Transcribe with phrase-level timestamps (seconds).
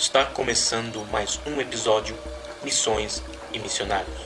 [0.00, 2.16] Está começando mais um episódio
[2.64, 3.22] Missões
[3.52, 4.18] e Missionários,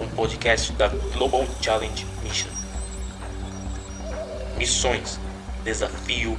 [0.00, 2.50] um podcast da Global Challenge Mission.
[4.58, 5.20] Missões
[5.62, 6.36] Desafio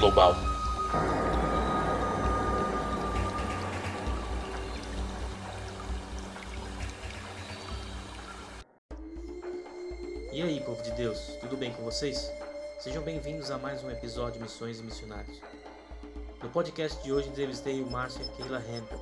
[0.00, 0.34] Global.
[10.32, 12.28] E aí, povo de Deus, tudo bem com vocês?
[12.80, 15.40] Sejam bem-vindos a mais um episódio Missões e Missionários.
[16.42, 19.00] No podcast de hoje entrevistei o Márcio e a Keila Hempel.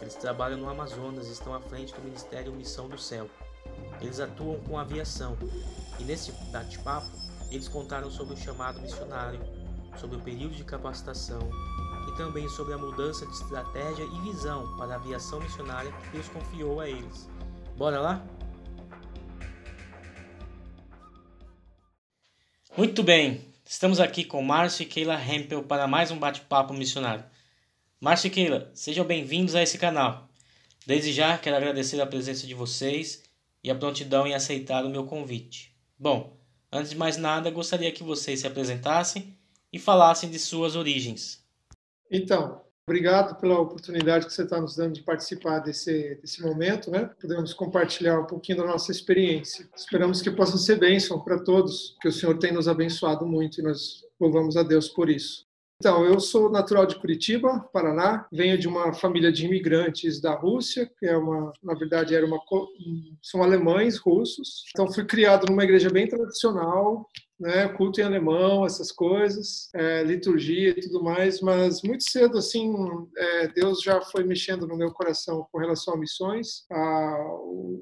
[0.00, 3.28] Eles trabalham no Amazonas e estão à frente do Ministério Missão do Céu.
[4.00, 5.36] Eles atuam com aviação
[5.98, 7.08] e nesse bate-papo
[7.50, 9.40] eles contaram sobre o chamado missionário,
[9.96, 11.40] sobre o período de capacitação
[12.08, 16.28] e também sobre a mudança de estratégia e visão para a aviação missionária que Deus
[16.28, 17.28] confiou a eles.
[17.76, 18.24] Bora lá?
[22.76, 27.24] Muito bem, estamos aqui com Márcio e Keila Hempel para mais um bate-papo missionário.
[28.00, 30.28] Márcio e Keila, sejam bem-vindos a esse canal.
[30.86, 33.24] Desde já quero agradecer a presença de vocês
[33.64, 35.74] e a prontidão em aceitar o meu convite.
[35.98, 36.38] Bom,
[36.70, 39.36] antes de mais nada, gostaria que vocês se apresentassem
[39.72, 41.44] e falassem de suas origens.
[42.08, 47.10] Então, Obrigado pela oportunidade que você está nos dando de participar desse, desse momento, né?
[47.20, 49.68] Podemos compartilhar um pouquinho da nossa experiência.
[49.74, 53.64] Esperamos que possa ser bênção para todos, que o Senhor tem nos abençoado muito e
[53.64, 55.44] nós louvamos a Deus por isso.
[55.78, 58.26] Então, eu sou natural de Curitiba, Paraná.
[58.32, 62.40] Venho de uma família de imigrantes da Rússia, que é uma, na verdade, era uma
[63.20, 64.64] são alemães russos.
[64.70, 67.06] Então, fui criado numa igreja bem tradicional,
[67.38, 72.74] né, culto em alemão, essas coisas, é, liturgia e tudo mais, mas muito cedo, assim,
[73.16, 76.64] é, Deus já foi mexendo no meu coração com relação a missões.
[76.70, 77.18] Ah,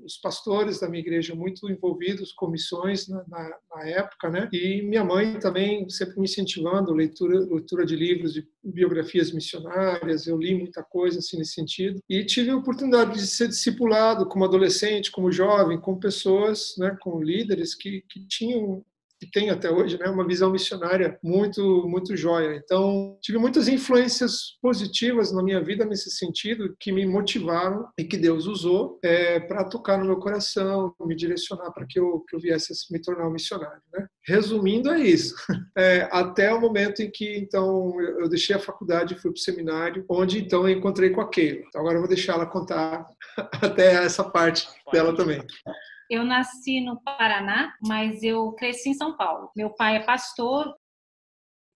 [0.05, 4.82] os pastores da minha igreja muito envolvidos com missões na, na, na, época, né, e
[4.82, 10.55] minha mãe também sempre me incentivando, leitura, leitura de livros de biografias missionárias, eu li
[10.55, 15.31] muita coisa assim nesse sentido, e tive a oportunidade de ser discipulado como adolescente, como
[15.31, 18.84] jovem, com pessoas, né, com líderes que, que tinham
[19.25, 22.57] que tem até hoje, né, uma visão missionária muito muito joia.
[22.57, 28.17] Então, tive muitas influências positivas na minha vida nesse sentido que me motivaram e que
[28.17, 32.41] Deus usou é, para tocar no meu coração, me direcionar para que eu, que eu
[32.41, 34.07] viesse a me tornar um missionário, né?
[34.27, 35.35] Resumindo, é isso.
[35.77, 39.43] É, até o momento em que, então, eu deixei a faculdade e fui para o
[39.43, 41.65] seminário, onde, então, eu encontrei com a Keila.
[41.67, 43.05] Então, agora eu vou deixar ela contar
[43.61, 45.45] até essa parte dela também.
[46.14, 49.50] Eu nasci no Paraná, mas eu cresci em São Paulo.
[49.56, 50.72] Meu pai é pastor,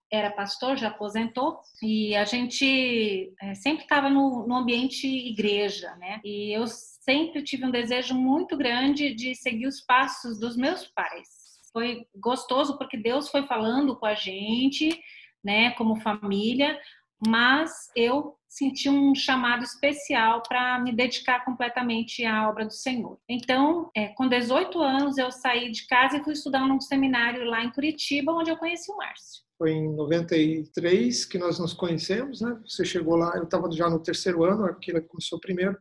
[0.09, 6.21] era pastor, já aposentou, e a gente é, sempre estava no, no, ambiente igreja, né?
[6.23, 11.27] E eu sempre tive um desejo muito grande de seguir os passos dos meus pais.
[11.73, 14.97] Foi gostoso porque Deus foi falando com a gente,
[15.43, 16.79] né, como família,
[17.27, 23.19] mas eu senti um chamado especial para me dedicar completamente à obra do Senhor.
[23.29, 27.63] Então, é, com 18 anos, eu saí de casa e fui estudar num seminário lá
[27.63, 29.43] em Curitiba, onde eu conheci o Márcio.
[29.55, 32.59] Foi em 93 que nós nos conhecemos, né?
[32.65, 35.77] Você chegou lá, eu estava já no terceiro ano, aquilo começou primeiro.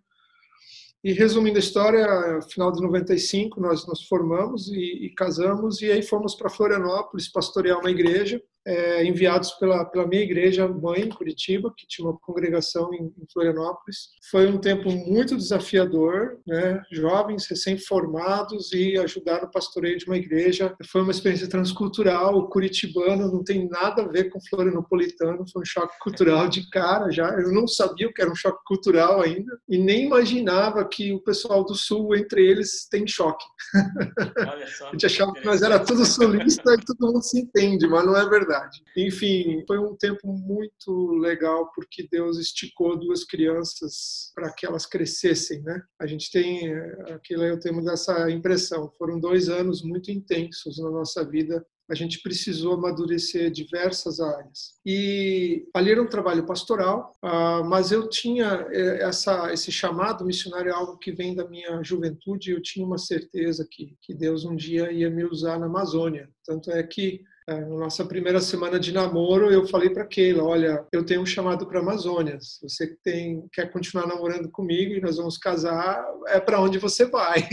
[1.03, 2.07] E resumindo a história,
[2.51, 7.79] final de 95 nós nos formamos e, e casamos e aí fomos para Florianópolis pastorear
[7.79, 12.93] uma igreja é, enviados pela, pela minha igreja mãe em Curitiba, que tinha uma congregação
[12.93, 14.11] em, em Florianópolis.
[14.31, 16.83] Foi um tempo muito desafiador, né?
[16.93, 20.77] jovens recém-formados e ajudar no pastoreio de uma igreja.
[20.91, 25.65] Foi uma experiência transcultural, o curitibano não tem nada a ver com florianopolitano, foi um
[25.65, 27.27] choque cultural de cara já.
[27.31, 31.21] Eu não sabia o que era um choque cultural ainda e nem imaginava que o
[31.21, 33.47] pessoal do sul, entre eles, tem choque.
[33.75, 38.15] a gente achava que nós era tudo sulista e todo mundo se entende, mas não
[38.15, 38.83] é verdade verdade.
[38.97, 45.63] Enfim, foi um tempo muito legal porque Deus esticou duas crianças para que elas crescessem,
[45.63, 45.83] né?
[46.01, 46.75] A gente tem
[47.13, 48.93] aquilo eu tenho dessa impressão.
[48.99, 54.75] Foram dois anos muito intensos na nossa vida a gente precisou amadurecer diversas áreas.
[54.85, 60.75] E ali era um trabalho pastoral, ah, mas eu tinha eh, essa, esse chamado missionário,
[60.75, 64.93] algo que vem da minha juventude, eu tinha uma certeza que, que Deus um dia
[64.93, 66.29] ia me usar na Amazônia.
[66.45, 70.87] Tanto é que é, na nossa primeira semana de namoro, eu falei para Keila, olha,
[70.93, 72.39] eu tenho um chamado para Amazônia.
[72.41, 77.07] Se você tem, quer continuar namorando comigo e nós vamos casar, é para onde você
[77.07, 77.49] vai.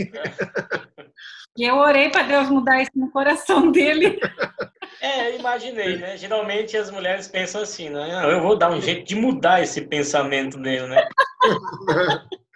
[1.58, 4.20] E eu orei para Deus mudar isso no coração dele.
[5.00, 6.14] É, imaginei, né?
[6.18, 8.14] Geralmente as mulheres pensam assim, né?
[8.14, 11.08] Ah, eu vou dar um jeito de mudar esse pensamento dele, né?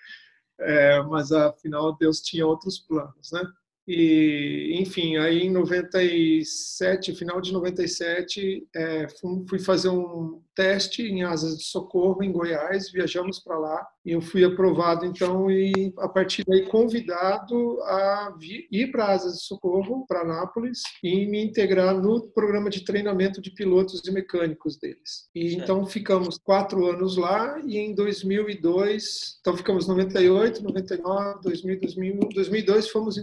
[0.63, 3.43] É, mas afinal Deus tinha outros planos, né?
[3.87, 9.07] E, enfim, aí em 97, final de 97, é,
[9.49, 14.21] fui fazer um teste em asas de socorro em Goiás, viajamos para lá e eu
[14.21, 18.35] fui aprovado então e a partir daí convidado a
[18.71, 23.51] ir para asas de socorro para Nápoles e me integrar no programa de treinamento de
[23.53, 25.29] pilotos e mecânicos deles.
[25.35, 32.21] E então ficamos quatro anos lá e em 2002, então ficamos 98, 99, 2000, 2000
[32.35, 33.17] 2002 fomos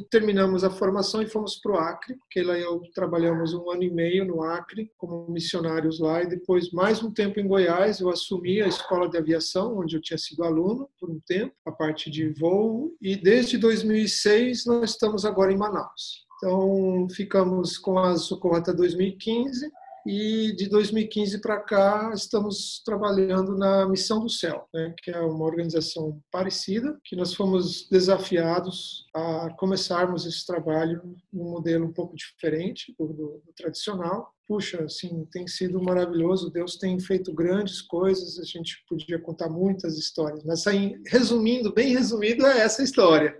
[0.47, 3.91] terminamos a formação e fomos para o Acre, que lá eu trabalhamos um ano e
[3.91, 8.61] meio no Acre como missionários lá e depois mais um tempo em Goiás, eu assumi
[8.61, 12.29] a escola de aviação, onde eu tinha sido aluno por um tempo, a parte de
[12.29, 16.25] voo, e desde 2006 nós estamos agora em Manaus.
[16.37, 19.69] Então, ficamos com a Socorro até 2015
[20.07, 25.43] e de 2015 para cá estamos trabalhando na Missão do Céu, né, que é uma
[25.43, 31.01] organização parecida, que nós fomos desafiados a começarmos esse trabalho
[31.31, 34.33] num modelo um pouco diferente do, do, do tradicional.
[34.47, 36.49] Puxa, assim, tem sido maravilhoso.
[36.49, 38.39] Deus tem feito grandes coisas.
[38.39, 43.37] A gente podia contar muitas histórias, mas aí, resumindo, bem resumido, é essa história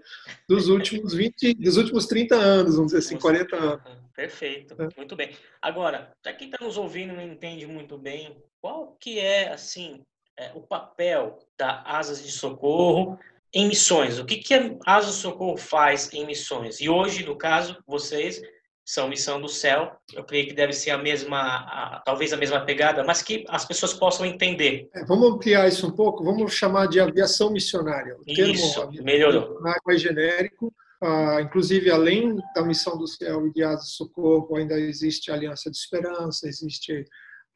[0.49, 3.81] dos últimos 20, dos últimos 30 anos, vamos dizer assim, 40 anos.
[4.13, 4.89] Perfeito, é.
[4.97, 5.31] muito bem.
[5.61, 10.01] Agora, para quem está nos ouvindo e não entende muito bem, qual que é, assim,
[10.37, 13.17] é, o papel da Asas de Socorro
[13.53, 14.19] em missões?
[14.19, 16.81] O que, que a Asas de Socorro faz em missões?
[16.81, 18.41] E hoje, no caso, vocês
[18.87, 22.61] são Missão do Céu, eu creio que deve ser a mesma, a, talvez a mesma
[22.61, 24.89] pegada, mas que as pessoas possam entender.
[24.95, 28.15] É, vamos ampliar isso um pouco, vamos chamar de aviação missionária.
[28.15, 29.59] O isso, termo, melhorou.
[29.61, 30.73] Mais genérico,
[31.03, 35.33] ah, inclusive, além da Missão do Céu e de Asa de Socorro, ainda existe a
[35.33, 37.03] Aliança de Esperança, existe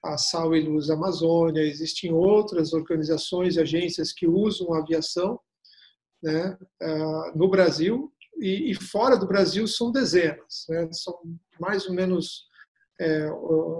[0.04, 5.40] a Sal e Luz Amazônia, existem outras organizações e agências que usam a aviação
[6.22, 11.20] né, ah, no Brasil e, e, fora do Brasil são dezenas, né, são
[11.60, 12.50] mais ou menos
[13.00, 13.28] é,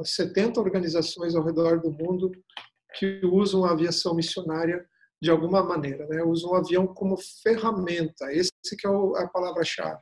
[0.04, 2.32] 70 organizações ao redor do mundo
[2.98, 4.86] que usam a aviação missionária
[5.22, 6.24] de alguma maneira, né?
[6.24, 8.34] Usa um avião como ferramenta.
[8.34, 10.00] Esse que é a palavra-chave.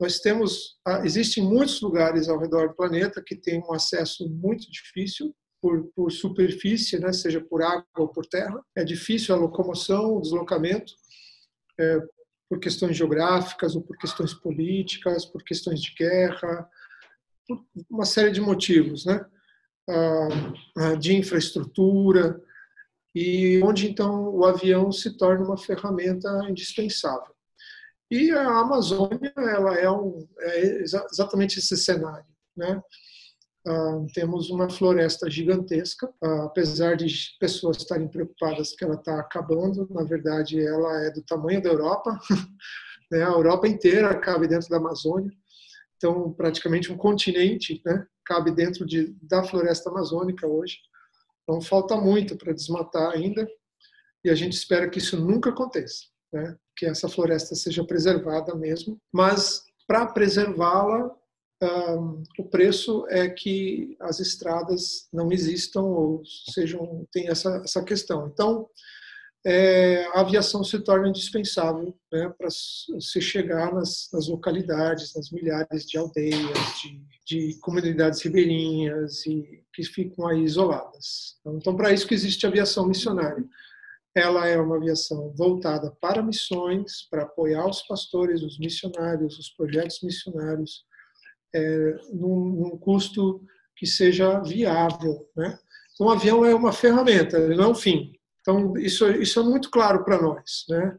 [0.00, 5.34] Nós temos, existem muitos lugares ao redor do planeta que têm um acesso muito difícil
[5.60, 7.12] por, por superfície, né?
[7.12, 8.60] Seja por água ou por terra.
[8.76, 10.92] É difícil a locomoção, o deslocamento.
[11.80, 11.98] É,
[12.48, 16.68] por questões geográficas ou por questões políticas, por questões de guerra,
[17.46, 19.24] por uma série de motivos, né?
[19.88, 20.28] Ah,
[20.76, 22.40] ah de infraestrutura,
[23.14, 27.34] e onde então o avião se torna uma ferramenta indispensável.
[28.10, 32.26] E a Amazônia ela é, um, é exatamente esse cenário,
[32.56, 32.82] né?
[34.12, 37.06] Temos uma floresta gigantesca, uh, apesar de
[37.40, 42.18] pessoas estarem preocupadas que ela está acabando, na verdade ela é do tamanho da Europa,
[43.10, 43.24] né?
[43.24, 45.30] a Europa inteira cabe dentro da Amazônia,
[45.96, 48.06] então praticamente um continente né?
[48.24, 50.78] cabe dentro de, da floresta amazônica hoje.
[51.42, 53.46] Então, falta muito para desmatar ainda
[54.24, 56.56] e a gente espera que isso nunca aconteça, né?
[56.76, 58.98] que essa floresta seja preservada mesmo.
[59.12, 61.14] Mas, para preservá-la,
[62.38, 66.22] o preço é que as estradas não existam ou
[66.52, 68.26] sejam tem essa, essa questão.
[68.26, 68.68] Então,
[69.46, 75.84] é, a aviação se torna indispensável né, para se chegar nas, nas, localidades, nas milhares
[75.84, 81.36] de aldeias, de, de, comunidades ribeirinhas e que ficam aí isoladas.
[81.46, 83.44] Então, para isso que existe a aviação missionária.
[84.16, 90.00] Ela é uma aviação voltada para missões, para apoiar os pastores, os missionários, os projetos
[90.02, 90.84] missionários,
[91.54, 93.40] é, num, num custo
[93.76, 95.28] que seja viável.
[95.36, 95.58] Né?
[95.92, 98.12] Então, o avião é uma ferramenta, ele não é um fim.
[98.40, 100.64] Então, isso, isso é muito claro para nós.
[100.68, 100.98] Né?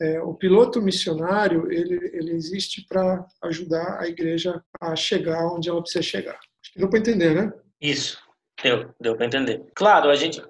[0.00, 5.82] É, o piloto missionário ele, ele existe para ajudar a igreja a chegar onde ela
[5.82, 6.38] precisa chegar.
[6.76, 7.52] Deu para entender, né?
[7.80, 8.18] Isso,
[8.62, 9.64] deu, deu para entender.
[9.74, 10.40] Claro, a gente,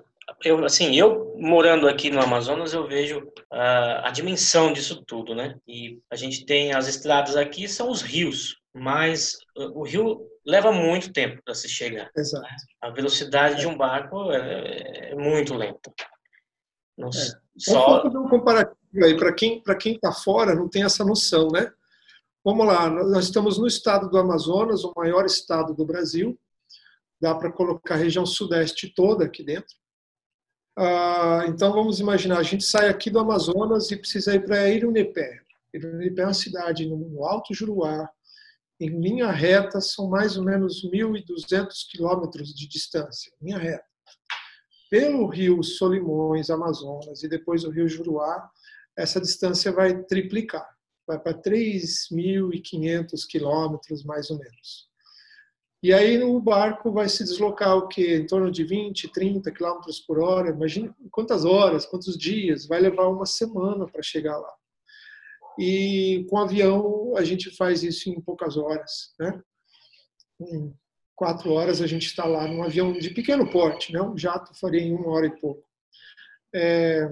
[0.44, 5.56] eu, assim, eu morando aqui no Amazonas, eu vejo uh, a dimensão disso tudo, né?
[5.66, 11.12] E a gente tem as estradas aqui, são os rios, mas o rio leva muito
[11.12, 12.10] tempo para se chegar.
[12.16, 12.46] Exato.
[12.80, 13.58] A velocidade é.
[13.58, 15.92] de um barco é, é muito lenta.
[16.96, 17.12] Não, é.
[17.58, 17.86] Só...
[17.86, 21.48] Vamos fazer um comparativo aí, para quem para quem está fora não tem essa noção,
[21.48, 21.70] né?
[22.44, 26.38] Vamos lá, nós estamos no estado do Amazonas, o maior estado do Brasil,
[27.20, 29.76] dá para colocar a região sudeste toda aqui dentro.
[30.76, 35.40] Ah, então vamos imaginar, a gente sai aqui do Amazonas e precisa ir para Irunepé.
[35.74, 38.08] Irunepé é uma cidade no Alto Juruá,
[38.80, 43.88] em linha reta são mais ou menos 1.200 quilômetros de distância, linha reta
[44.90, 48.50] pelo rio Solimões, Amazonas, e depois o rio Juruá,
[48.96, 50.66] essa distância vai triplicar.
[51.06, 54.88] vai para 3.500 quilômetros, mais ou menos.
[55.82, 58.16] E aí o barco vai se deslocar o quê?
[58.16, 60.50] Em torno de 20, 30 quilômetros por hora.
[60.50, 62.66] Imagine quantas horas, quantos dias.
[62.66, 64.52] Vai levar uma semana para chegar lá.
[65.58, 69.42] E com avião a gente faz isso em poucas horas, né?
[70.40, 70.72] Em
[71.16, 74.00] quatro horas a gente está lá num avião de pequeno porte, né?
[74.00, 75.66] Um jato faria em uma hora e pouco.
[76.54, 77.10] É,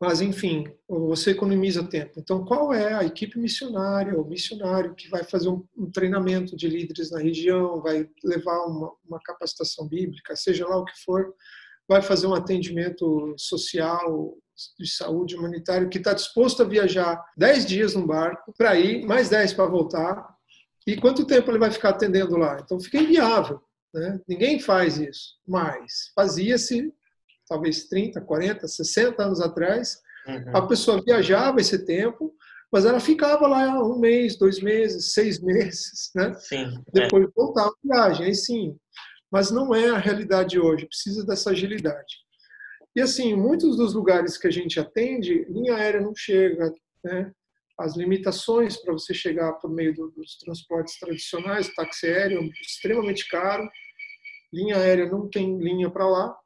[0.00, 2.18] mas, enfim, você economiza tempo.
[2.18, 6.68] Então, qual é a equipe missionária, o missionário que vai fazer um, um treinamento de
[6.68, 11.32] líderes na região, vai levar uma, uma, capacitação bíblica, seja lá o que for,
[11.88, 14.34] vai fazer um atendimento social,
[14.78, 19.28] de saúde humanitário, que está disposto a viajar 10 dias no barco para ir, mais
[19.28, 20.34] 10 para voltar,
[20.86, 22.60] e quanto tempo ele vai ficar atendendo lá?
[22.62, 23.60] Então, fica inviável.
[23.92, 24.20] Né?
[24.28, 26.92] Ninguém faz isso, mas fazia-se
[27.48, 30.56] talvez 30, 40, 60 anos atrás, uhum.
[30.56, 32.34] a pessoa viajava esse tempo,
[32.72, 36.34] mas ela ficava lá um mês, dois meses, seis meses, né?
[36.34, 37.02] Sim, é.
[37.02, 37.30] Depois é.
[37.34, 38.76] voltava a viagem, aí sim.
[39.30, 42.24] Mas não é a realidade hoje, precisa dessa agilidade.
[42.96, 47.32] E assim, muitos dos lugares que a gente atende, linha aérea não chega, né?
[47.76, 53.26] As limitações para você chegar por meio do, dos transportes tradicionais, táxi aéreo, é extremamente
[53.28, 53.68] caro.
[54.52, 56.36] Linha aérea não tem linha para lá.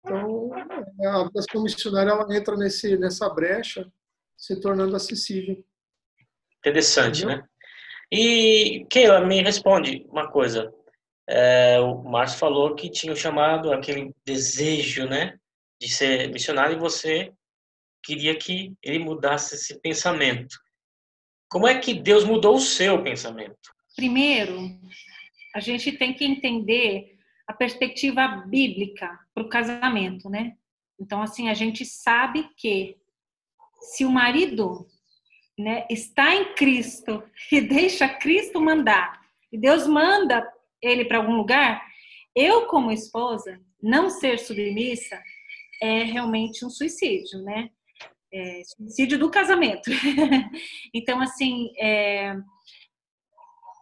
[0.00, 3.88] Então, a aviação missionária ela entra nesse, nessa brecha,
[4.36, 5.64] se tornando acessível.
[6.58, 7.36] Interessante, Entendeu?
[7.38, 7.48] né?
[8.12, 10.72] E, Keila, me responde uma coisa.
[11.28, 15.38] É, o Márcio falou que tinha chamado aquele desejo, né,
[15.80, 17.32] de ser missionário e você
[18.02, 20.56] queria que ele mudasse esse pensamento.
[21.48, 23.72] Como é que Deus mudou o seu pensamento?
[23.96, 24.78] Primeiro,
[25.54, 27.16] a gente tem que entender
[27.46, 30.56] a perspectiva bíblica para o casamento, né?
[31.00, 32.96] Então, assim, a gente sabe que
[33.80, 34.86] se o marido
[35.58, 39.20] né, está em Cristo e deixa Cristo mandar,
[39.52, 40.42] e Deus manda
[40.84, 41.84] ele para algum lugar,
[42.34, 45.20] eu, como esposa, não ser submissa
[45.80, 47.70] é realmente um suicídio, né?
[48.32, 49.90] É, suicídio do casamento.
[50.92, 52.34] então, assim, é,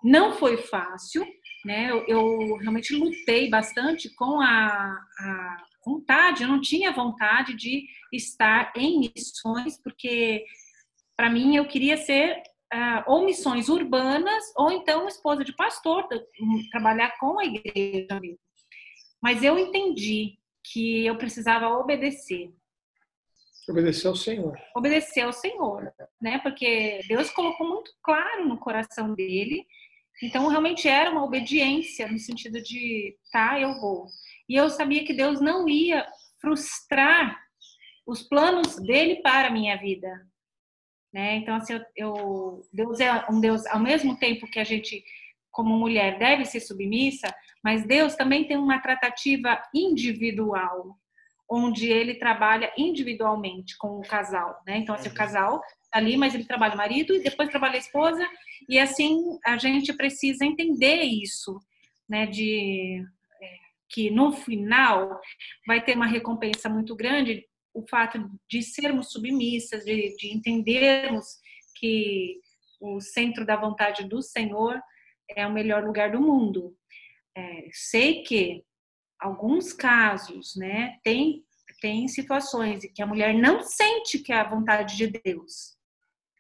[0.02, 1.26] não foi fácil,
[1.64, 1.90] né?
[1.90, 8.73] Eu, eu realmente lutei bastante com a, a, vontade, eu não tinha vontade de estar
[8.76, 10.44] em missões, porque
[11.16, 12.40] para mim eu queria ser
[12.73, 16.07] uh, ou missões urbanas ou então esposa de pastor,
[16.71, 18.38] trabalhar com a igreja mesmo.
[19.21, 22.52] Mas eu entendi que eu precisava obedecer.
[23.69, 24.59] Obedecer ao Senhor.
[24.75, 26.38] Obedecer ao Senhor, né?
[26.41, 29.64] Porque Deus colocou muito claro no coração dele
[30.23, 34.07] então, realmente era uma obediência no sentido de, tá, eu vou.
[34.49, 36.07] E eu sabia que Deus não ia
[36.41, 37.37] frustrar
[38.07, 40.09] os planos dele para a minha vida.
[41.12, 41.37] Né?
[41.37, 45.04] Então, assim, eu, eu, Deus é um Deus, ao mesmo tempo que a gente,
[45.50, 50.97] como mulher, deve ser submissa, mas Deus também tem uma tratativa individual,
[51.49, 54.62] onde ele trabalha individualmente com o casal.
[54.66, 54.78] Né?
[54.78, 55.16] Então, assim, o uhum.
[55.16, 58.26] casal tá ali, mas ele trabalha o marido e depois trabalha a esposa
[58.69, 61.61] e assim a gente precisa entender isso,
[62.09, 62.26] né?
[62.26, 63.04] De
[63.40, 63.57] é,
[63.88, 65.21] que no final
[65.66, 71.26] vai ter uma recompensa muito grande o fato de sermos submissas, de, de entendermos
[71.76, 72.41] que
[72.81, 74.81] o centro da vontade do Senhor
[75.31, 76.76] é o melhor lugar do mundo.
[77.35, 78.64] É, sei que
[79.19, 81.45] alguns casos, né, tem
[81.83, 85.76] tem situações em que a mulher não sente que é a vontade de Deus.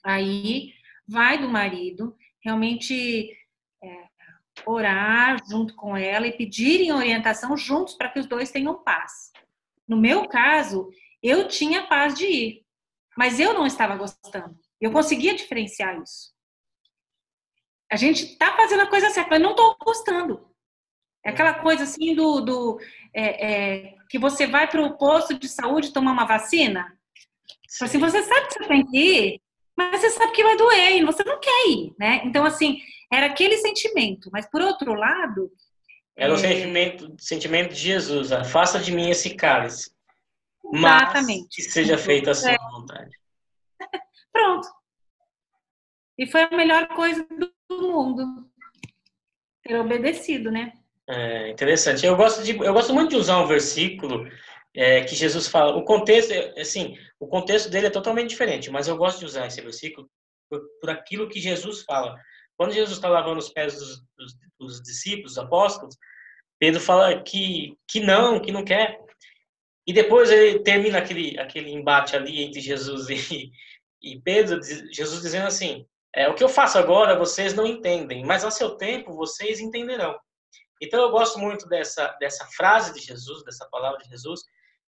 [0.04, 0.72] Aí
[1.06, 3.36] vai do marido realmente
[3.82, 4.08] é,
[4.64, 9.32] orar junto com ela e pedirem orientação juntos para que os dois tenham paz.
[9.86, 10.88] No meu caso,
[11.22, 12.62] eu tinha paz de ir,
[13.16, 14.56] mas eu não estava gostando.
[14.80, 16.32] Eu conseguia diferenciar isso.
[17.90, 20.50] A gente está fazendo a coisa certa, mas não estou gostando.
[21.24, 22.80] É aquela coisa assim do, do
[23.14, 26.98] é, é, que você vai para o posto de saúde tomar uma vacina.
[27.80, 29.40] Assim, você sabe que você tem que ir,
[29.76, 32.22] mas você sabe que vai doer e você não quer ir, né?
[32.24, 32.78] Então, assim,
[33.12, 34.30] era aquele sentimento.
[34.32, 35.50] Mas, por outro lado...
[36.16, 36.34] Era é...
[36.34, 38.32] o sentimento, sentimento de Jesus.
[38.32, 39.90] Afasta de mim esse cálice.
[40.72, 41.56] Exatamente.
[41.58, 42.58] Mas que seja feita a sua é.
[42.70, 43.10] vontade.
[44.32, 44.68] Pronto.
[46.18, 48.50] E foi a melhor coisa do mundo.
[49.62, 50.72] Ter obedecido, né?
[51.08, 52.06] É, interessante.
[52.06, 54.28] Eu gosto, de, eu gosto muito de usar um versículo
[54.74, 55.76] é, que Jesus fala.
[55.76, 59.60] O contexto, assim, o contexto dele é totalmente diferente, mas eu gosto de usar esse
[59.60, 60.08] versículo
[60.48, 62.16] por, por aquilo que Jesus fala.
[62.56, 65.96] Quando Jesus está lavando os pés dos, dos, dos, discípulos, dos apóstolos,
[66.58, 69.00] Pedro fala que, que não, que não quer.
[69.86, 73.50] E depois ele termina aquele, aquele embate ali entre Jesus e,
[74.02, 74.60] E Pedro,
[74.90, 78.70] Jesus dizendo assim: é, o que eu faço agora vocês não entendem, mas ao seu
[78.70, 80.18] tempo vocês entenderão.
[80.80, 84.40] Então eu gosto muito dessa, dessa frase de Jesus, dessa palavra de Jesus,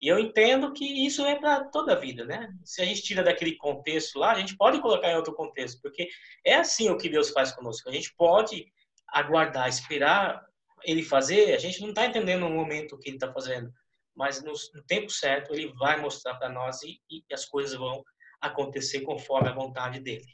[0.02, 2.52] e eu entendo que isso é para toda a vida, né?
[2.62, 6.08] Se a gente tira daquele contexto lá, a gente pode colocar em outro contexto, porque
[6.44, 7.88] é assim o que Deus faz conosco.
[7.88, 8.66] A gente pode
[9.08, 10.44] aguardar, esperar
[10.84, 13.72] Ele fazer, a gente não está entendendo no momento o que Ele está fazendo,
[14.18, 18.04] mas no, no, tempo certo Ele vai mostrar para nós e, e, as coisas vão
[18.40, 20.26] acontecer conforme a vontade dele.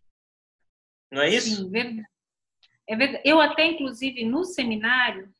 [1.13, 1.57] Não é isso?
[1.57, 2.09] Sim, verdade.
[2.89, 3.23] É verdade.
[3.25, 5.33] Eu até, inclusive, no seminário,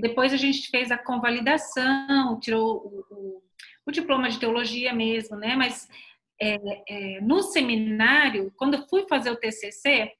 [0.00, 3.42] depois a gente fez a convalidação, tirou o, o,
[3.86, 5.56] o diploma de teologia mesmo, né?
[5.56, 5.88] Mas
[6.40, 6.56] é,
[6.88, 10.12] é, no seminário, quando eu fui fazer o TCC,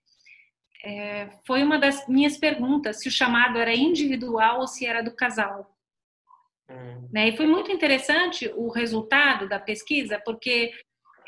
[0.84, 5.14] é, foi uma das minhas perguntas se o chamado era individual ou se era do
[5.14, 5.71] casal.
[7.12, 7.28] Né?
[7.28, 10.72] E foi muito interessante o resultado da pesquisa, porque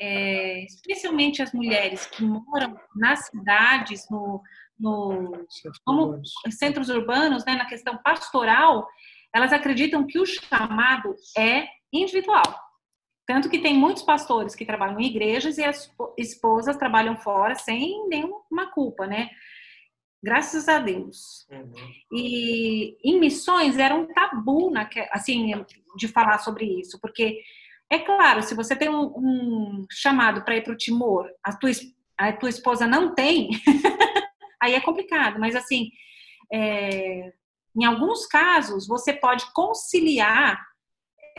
[0.00, 4.42] é, especialmente as mulheres que moram nas cidades, no,
[4.78, 5.46] no
[5.84, 6.20] como
[6.50, 8.86] centros urbanos, né, na questão pastoral,
[9.34, 12.42] elas acreditam que o chamado é individual.
[13.26, 18.06] Tanto que tem muitos pastores que trabalham em igrejas e as esposas trabalham fora sem
[18.08, 19.30] nenhuma culpa, né?
[20.24, 21.46] Graças a Deus.
[21.50, 21.72] Uhum.
[22.10, 25.52] E em missões era um tabu, na, assim,
[25.96, 27.42] de falar sobre isso, porque
[27.90, 31.70] é claro, se você tem um, um chamado para ir para o Timor, a tua,
[32.16, 33.50] a tua esposa não tem,
[34.62, 35.38] aí é complicado.
[35.38, 35.90] Mas assim,
[36.50, 37.30] é,
[37.76, 40.58] em alguns casos, você pode conciliar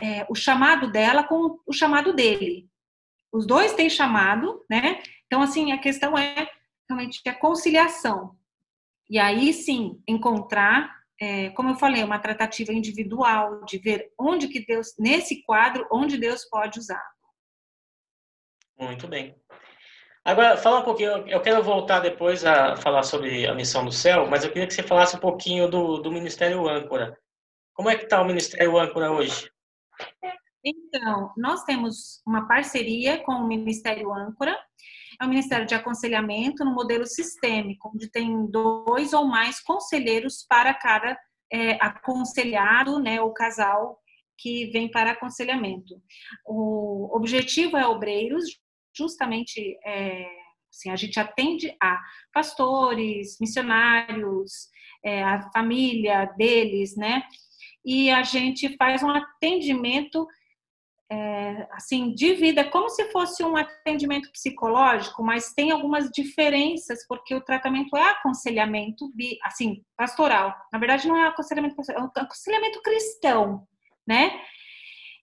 [0.00, 2.68] é, o chamado dela com o chamado dele.
[3.32, 5.02] Os dois têm chamado, né?
[5.26, 6.48] Então, assim, a questão é
[6.88, 8.36] realmente a conciliação.
[9.08, 14.64] E aí sim, encontrar, é, como eu falei, uma tratativa individual, de ver onde que
[14.64, 17.02] Deus, nesse quadro, onde Deus pode usar.
[18.78, 19.34] Muito bem.
[20.24, 24.26] Agora, fala um pouquinho, eu quero voltar depois a falar sobre a missão do céu,
[24.26, 27.16] mas eu queria que você falasse um pouquinho do, do Ministério Âncora.
[27.72, 29.48] Como é que está o Ministério Âncora hoje?
[30.64, 34.58] Então, nós temos uma parceria com o Ministério Âncora,
[35.20, 40.74] é um Ministério de Aconselhamento no modelo sistêmico, onde tem dois ou mais conselheiros para
[40.74, 41.18] cada
[41.52, 43.98] é, aconselhado, né, ou casal
[44.38, 45.94] que vem para aconselhamento.
[46.44, 48.44] O objetivo é obreiros,
[48.96, 50.26] justamente, é,
[50.70, 51.98] assim, a gente atende a
[52.32, 54.68] pastores, missionários,
[55.04, 57.22] é, a família deles, né,
[57.84, 60.26] e a gente faz um atendimento
[61.10, 67.34] é, assim de vida, como se fosse um atendimento psicológico, mas tem algumas diferenças porque
[67.34, 69.10] o tratamento é aconselhamento,
[69.42, 70.54] assim, pastoral.
[70.72, 73.66] Na verdade, não é aconselhamento, é um aconselhamento cristão,
[74.06, 74.40] né?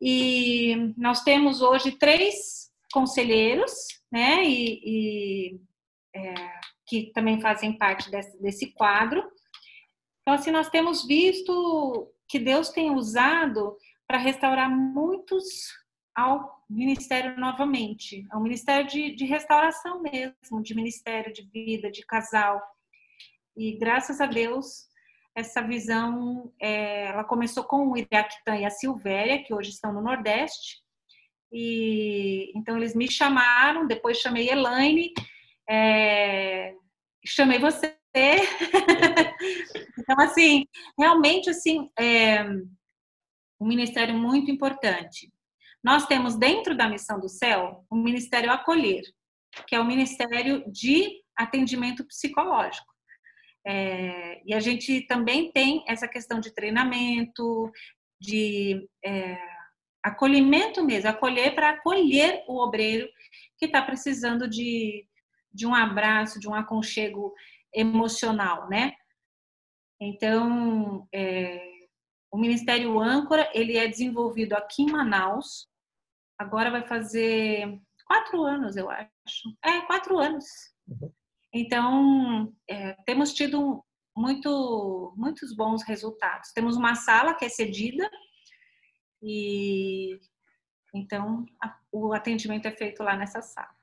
[0.02, 3.72] E nós temos hoje três conselheiros,
[4.12, 4.44] né?
[4.44, 5.60] E, e
[6.16, 6.34] é,
[6.86, 9.24] que também fazem parte desse, desse quadro.
[10.22, 13.76] Então, assim, nós temos visto que Deus tem usado
[14.14, 15.44] para restaurar muitos
[16.16, 22.62] ao ministério novamente, ao ministério de, de, restauração mesmo, de ministério de vida, de casal.
[23.58, 24.86] E graças a Deus,
[25.36, 30.04] essa visão, é, ela começou com o Iraquitã e a Silvéria, que hoje estão no
[30.04, 30.84] Nordeste.
[31.52, 35.12] E então eles me chamaram, depois chamei Elaine,
[35.68, 36.76] é,
[37.26, 37.98] chamei você
[39.98, 40.68] então, assim,
[41.00, 42.46] realmente, assim, é
[43.64, 45.32] um ministério muito importante.
[45.82, 49.04] Nós temos dentro da missão do céu o ministério acolher,
[49.68, 52.92] que é o ministério de atendimento psicológico.
[53.66, 57.72] É, e a gente também tem essa questão de treinamento,
[58.20, 59.38] de é,
[60.04, 63.08] acolhimento mesmo, acolher para acolher o obreiro
[63.58, 65.08] que está precisando de,
[65.54, 67.34] de um abraço, de um aconchego
[67.74, 68.92] emocional, né?
[70.02, 71.73] Então, é,
[72.34, 75.70] o Ministério Âncora, ele é desenvolvido aqui em Manaus,
[76.36, 79.56] agora vai fazer quatro anos, eu acho.
[79.64, 80.44] É, quatro anos.
[80.88, 81.14] Uhum.
[81.54, 83.86] Então, é, temos tido
[84.18, 86.52] muito, muitos bons resultados.
[86.54, 88.10] Temos uma sala que é cedida
[89.22, 90.20] e
[90.92, 93.76] então a, o atendimento é feito lá nessa sala.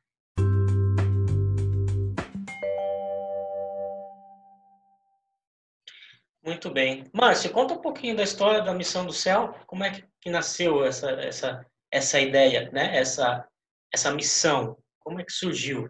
[6.44, 7.04] Muito bem.
[7.12, 9.54] Márcio, conta um pouquinho da história da Missão do Céu.
[9.66, 12.96] Como é que nasceu essa, essa, essa ideia, né?
[12.96, 13.46] essa,
[13.92, 14.76] essa missão?
[14.98, 15.88] Como é que surgiu?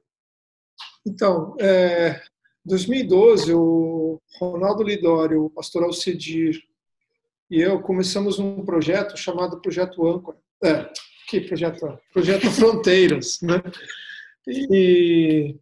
[1.06, 2.20] Então, é,
[2.64, 6.60] 2012, o Ronaldo Lidório, o pastor Alcedir
[7.50, 10.38] e eu começamos um projeto chamado Projeto Âncora.
[10.62, 10.88] É,
[11.28, 11.98] que projeto?
[12.12, 13.60] Projeto Fronteiras, né?
[14.46, 15.56] E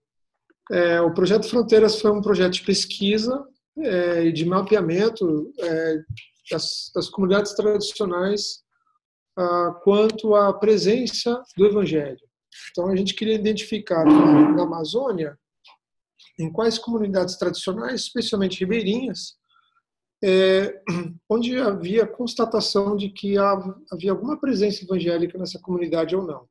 [0.71, 3.47] é, o projeto Fronteiras foi um projeto de pesquisa
[3.81, 6.03] é, de mapeamento é,
[6.51, 8.63] das, das, comunidades tradicionais
[9.37, 12.21] ah, quanto à presença do Evangelho.
[12.71, 15.39] Então a gente queria identificar na Amazônia
[16.39, 19.37] em quais comunidades tradicionais, especialmente ribeirinhas,
[20.23, 20.81] é,
[21.29, 23.37] onde havia constatação de que
[23.93, 26.49] havia alguma presença evangélica nessa comunidade ou não.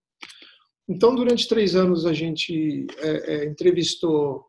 [0.89, 4.45] Então, durante três anos, a gente é, é, entrevistou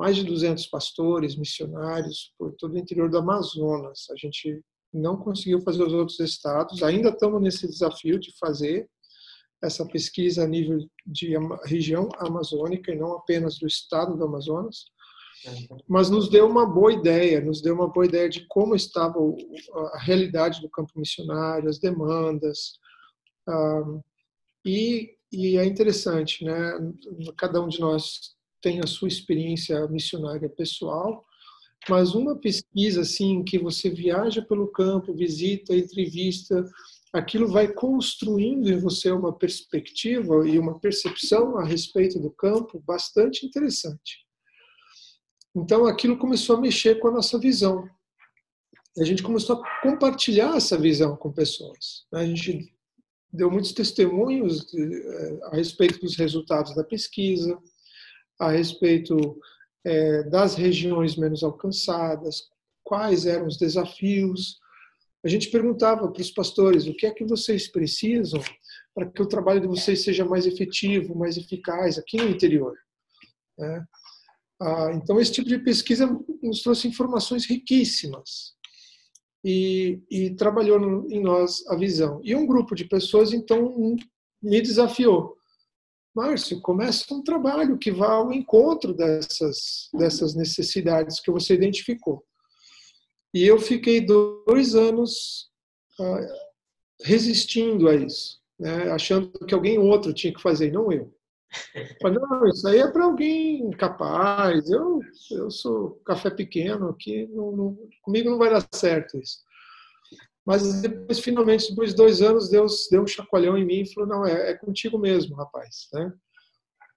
[0.00, 4.06] mais de 200 pastores, missionários por todo o interior do Amazonas.
[4.10, 8.88] A gente não conseguiu fazer os outros estados, ainda estamos nesse desafio de fazer
[9.62, 11.34] essa pesquisa a nível de
[11.66, 14.86] região amazônica e não apenas do estado do Amazonas
[15.88, 19.18] mas nos deu uma boa ideia, nos deu uma boa ideia de como estava
[19.94, 22.78] a realidade do campo missionário, as demandas.
[24.64, 26.72] e, e é interessante, né?
[27.36, 31.24] Cada um de nós tem a sua experiência missionária pessoal,
[31.88, 36.64] mas uma pesquisa assim que você viaja pelo campo, visita, entrevista,
[37.12, 43.46] aquilo vai construindo em você uma perspectiva e uma percepção a respeito do campo bastante
[43.46, 44.26] interessante.
[45.54, 47.88] Então aquilo começou a mexer com a nossa visão.
[48.98, 52.04] A gente começou a compartilhar essa visão com pessoas.
[52.12, 52.72] A gente
[53.32, 57.58] deu muitos testemunhos eh, a respeito dos resultados da pesquisa,
[58.40, 59.38] a respeito
[59.84, 62.48] é, das regiões menos alcançadas,
[62.82, 64.58] quais eram os desafios.
[65.22, 68.42] A gente perguntava para os pastores o que é que vocês precisam
[68.94, 72.76] para que o trabalho de vocês seja mais efetivo, mais eficaz aqui no interior.
[73.58, 73.84] Né?
[74.60, 76.06] Ah, então, esse tipo de pesquisa
[76.42, 78.54] nos trouxe informações riquíssimas
[79.44, 82.20] e, e trabalhou no, em nós a visão.
[82.24, 83.96] E um grupo de pessoas, então,
[84.42, 85.39] me desafiou.
[86.20, 92.22] Márcio, começa um trabalho que vá ao encontro dessas, dessas necessidades que você identificou.
[93.32, 95.50] E eu fiquei dois anos
[95.98, 96.20] ah,
[97.02, 98.90] resistindo a isso, né?
[98.90, 101.10] achando que alguém outro tinha que fazer, não eu.
[102.02, 104.70] Mas não, isso aí é para alguém capaz.
[104.70, 109.38] Eu, eu sou café pequeno aqui, não, não, comigo não vai dar certo isso.
[110.46, 114.08] Mas depois, finalmente, depois de dois anos, Deus deu um chacoalhão em mim e falou:
[114.08, 115.88] não, é, é contigo mesmo, rapaz.
[115.92, 116.12] Né?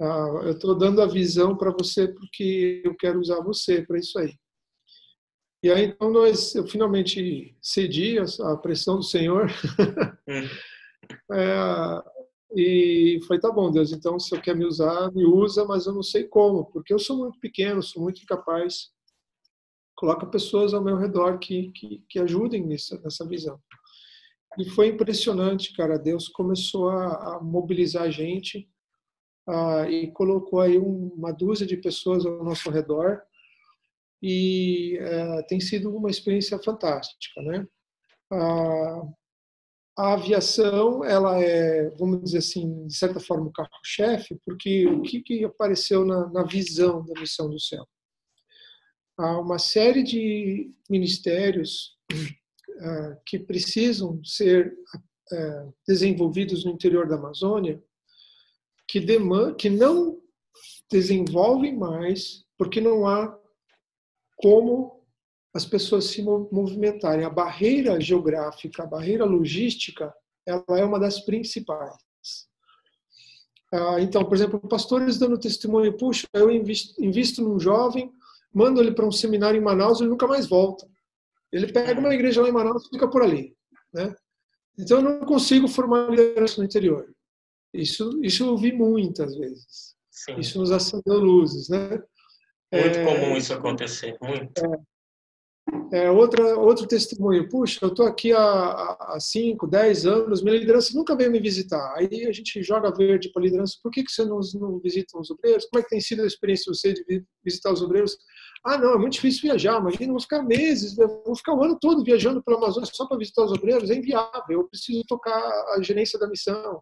[0.02, 4.18] Ah, eu estou dando a visão para você porque eu quero usar você para isso
[4.18, 4.34] aí.
[5.62, 9.50] E aí, então, nós, eu finalmente cedi à pressão do Senhor.
[10.28, 10.48] Hum.
[11.32, 12.04] é,
[12.56, 15.94] e foi, tá bom, Deus, então se eu quer me usar, me usa, mas eu
[15.94, 18.93] não sei como, porque eu sou muito pequeno, sou muito incapaz.
[20.04, 23.58] Coloca pessoas ao meu redor que, que, que ajudem nessa, nessa visão.
[24.60, 25.98] E foi impressionante, cara.
[25.98, 28.70] Deus começou a, a mobilizar a gente
[29.90, 33.22] e colocou aí uma dúzia de pessoas ao nosso redor.
[34.22, 37.66] E uh, tem sido uma experiência fantástica, né?
[39.96, 45.22] A aviação ela é, vamos dizer assim, de certa forma, o carro-chefe, porque o que,
[45.22, 47.88] que apareceu na, na, visão da missão do céu?
[49.24, 54.76] Há uma série de ministérios uh, que precisam ser
[55.32, 57.82] uh, desenvolvidos no interior da Amazônia,
[58.86, 60.20] que, demandam, que não
[60.92, 63.34] desenvolvem mais, porque não há
[64.36, 65.02] como
[65.54, 67.24] as pessoas se movimentarem.
[67.24, 70.14] A barreira geográfica, a barreira logística,
[70.46, 71.96] ela é uma das principais.
[73.72, 78.12] Ah, então, por exemplo, pastores dando testemunho, puxa, eu invisto, invisto num jovem,
[78.54, 80.88] mando ele para um seminário em Manaus, ele nunca mais volta.
[81.52, 83.56] Ele pega uma igreja lá em Manaus e fica por ali,
[83.94, 84.14] né?
[84.78, 87.14] Então eu não consigo formar liderança no interior.
[87.74, 89.96] Isso, isso eu vi muitas vezes.
[90.10, 90.40] Sim.
[90.40, 91.90] Isso nos acendeu luzes, né?
[92.72, 94.66] Muito é, comum isso acontecer, muito.
[95.92, 100.92] É, é, outra, outro testemunho, puxa, eu estou aqui há 5, 10 anos, minha liderança
[100.96, 101.94] nunca veio me visitar.
[101.96, 105.18] Aí a gente joga verde para a liderança, por que, que você não, não visita
[105.20, 105.66] os obreiros?
[105.66, 108.18] Como é que tem sido a experiência de você de visitar os obreiros?
[108.66, 112.04] Ah, não, é muito difícil viajar, imagina, vou ficar meses, vou ficar o ano todo
[112.04, 115.38] viajando pela Amazônia só para visitar os obreiros, é inviável, eu preciso tocar
[115.76, 116.82] a gerência da missão.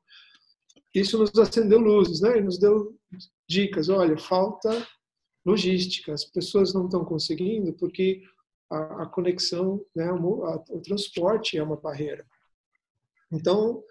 [0.93, 2.37] Isso nos acendeu luzes, né?
[2.37, 2.95] E nos deu
[3.49, 4.87] dicas, olha, falta
[5.45, 8.21] logística, as pessoas não estão conseguindo porque
[8.69, 12.25] a, a conexão, né, o, a, o, transporte é uma barreira.
[13.31, 13.83] Então,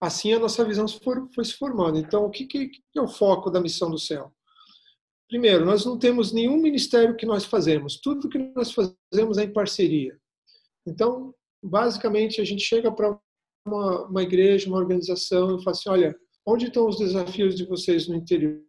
[0.00, 1.98] assim a nossa visão foi, foi se formando.
[1.98, 4.34] Então, o que, que, que é o foco da missão do céu?
[5.28, 8.00] Primeiro, nós não temos nenhum ministério que nós fazemos.
[8.00, 10.16] Tudo que nós fazemos é em parceria.
[10.86, 13.18] Então, basicamente, a gente chega para
[13.66, 18.06] uma, uma igreja, uma organização e fala assim, olha, onde estão os desafios de vocês
[18.06, 18.62] no interior?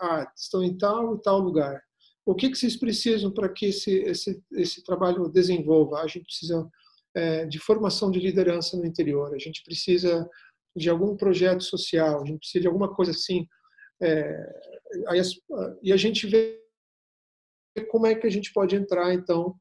[0.00, 1.80] Ah, estão em tal e tal lugar.
[2.26, 6.00] O que, que vocês precisam para que esse, esse, esse trabalho desenvolva?
[6.00, 6.68] A gente precisa
[7.14, 10.28] é, de formação de liderança no interior, a gente precisa
[10.76, 13.46] de algum projeto social, a gente precisa de alguma coisa assim.
[14.00, 14.77] É,
[15.08, 15.20] aí,
[15.82, 16.60] e a gente vê
[17.90, 19.54] como é que a gente pode entrar, então,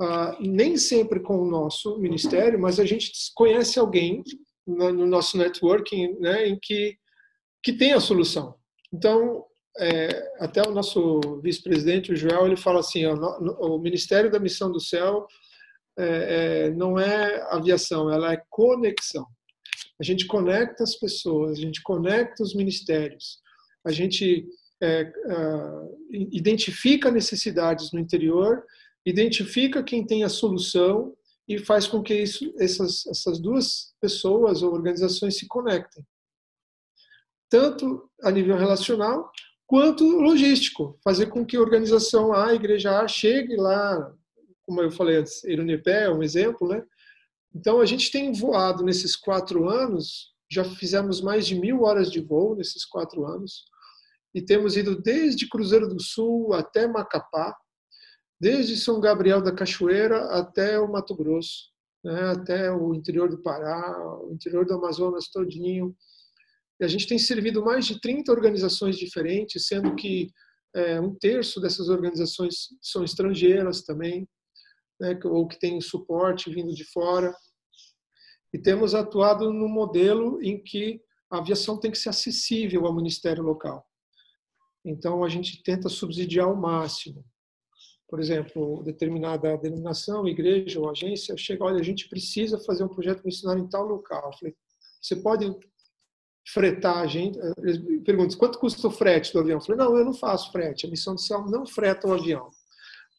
[0.00, 4.22] uh, nem sempre com o nosso ministério, mas a gente conhece alguém
[4.66, 6.96] no, no nosso networking né, em que,
[7.62, 8.54] que tem a solução.
[8.92, 9.44] Então,
[9.78, 10.08] é,
[10.40, 14.70] até o nosso vice-presidente, o Joel, ele fala assim, ó, no, o Ministério da Missão
[14.72, 15.26] do Céu
[15.98, 19.26] é, é, não é aviação, ela é conexão.
[19.98, 23.40] A gente conecta as pessoas, a gente conecta os ministérios,
[23.86, 24.46] a gente
[24.82, 25.12] é,
[26.10, 28.64] identifica necessidades no interior,
[29.04, 31.16] identifica quem tem a solução
[31.48, 36.04] e faz com que isso, essas, essas duas pessoas ou organizações se conectem.
[37.48, 39.30] Tanto a nível relacional
[39.66, 44.12] quanto logístico, fazer com que a organização A, a igreja A, chegue lá,
[44.64, 46.84] como eu falei antes, Irunepé é um exemplo, né?
[47.54, 52.20] Então, a gente tem voado nesses quatro anos, já fizemos mais de mil horas de
[52.20, 53.64] voo nesses quatro anos,
[54.36, 57.56] e temos ido desde Cruzeiro do Sul até Macapá,
[58.38, 61.70] desde São Gabriel da Cachoeira até o Mato Grosso,
[62.04, 65.96] né, até o interior do Pará, o interior do Amazonas todinho.
[66.78, 70.30] E a gente tem servido mais de 30 organizações diferentes, sendo que
[70.74, 74.28] é, um terço dessas organizações são estrangeiras também,
[75.00, 77.34] né, ou que têm suporte vindo de fora.
[78.52, 83.42] E temos atuado no modelo em que a aviação tem que ser acessível ao Ministério
[83.42, 83.85] local.
[84.86, 87.24] Então, a gente tenta subsidiar ao máximo.
[88.08, 93.24] Por exemplo, determinada denominação, igreja ou agência, chega, olha, a gente precisa fazer um projeto
[93.24, 94.30] missionário em tal local.
[94.38, 94.54] falei,
[95.02, 95.52] você pode
[96.46, 97.36] fretar a gente?
[97.58, 99.56] Eles perguntam, quanto custa o frete do avião?
[99.58, 102.48] Eu falei, não, eu não faço frete, a missão de céu não freta o avião.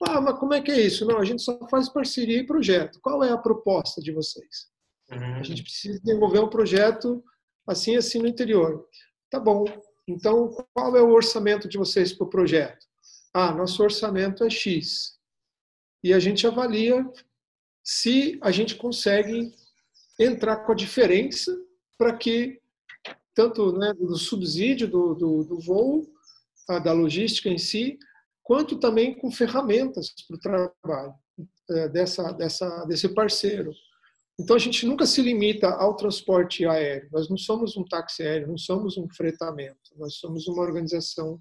[0.07, 1.05] Ah, mas como é que é isso?
[1.05, 2.99] Não, a gente só faz parceria e projeto.
[3.01, 4.67] Qual é a proposta de vocês?
[5.11, 5.35] Uhum.
[5.35, 7.21] A gente precisa desenvolver um projeto
[7.67, 8.85] assim, assim no interior.
[9.29, 9.65] Tá bom,
[10.07, 12.85] então, qual é o orçamento de vocês para o projeto?
[13.33, 15.17] Ah, nosso orçamento é X.
[16.03, 17.05] E a gente avalia
[17.83, 19.53] se a gente consegue
[20.19, 21.55] entrar com a diferença
[21.97, 22.61] para que,
[23.33, 26.07] tanto né, do subsídio do, do, do voo,
[26.83, 27.97] da logística em si,
[28.43, 31.13] quanto também com ferramentas para o trabalho
[31.69, 33.73] é, dessa, dessa, desse parceiro.
[34.39, 37.09] Então a gente nunca se limita ao transporte aéreo.
[37.11, 39.91] Nós não somos um táxi aéreo, não somos um fretamento.
[39.97, 41.39] Nós somos uma organização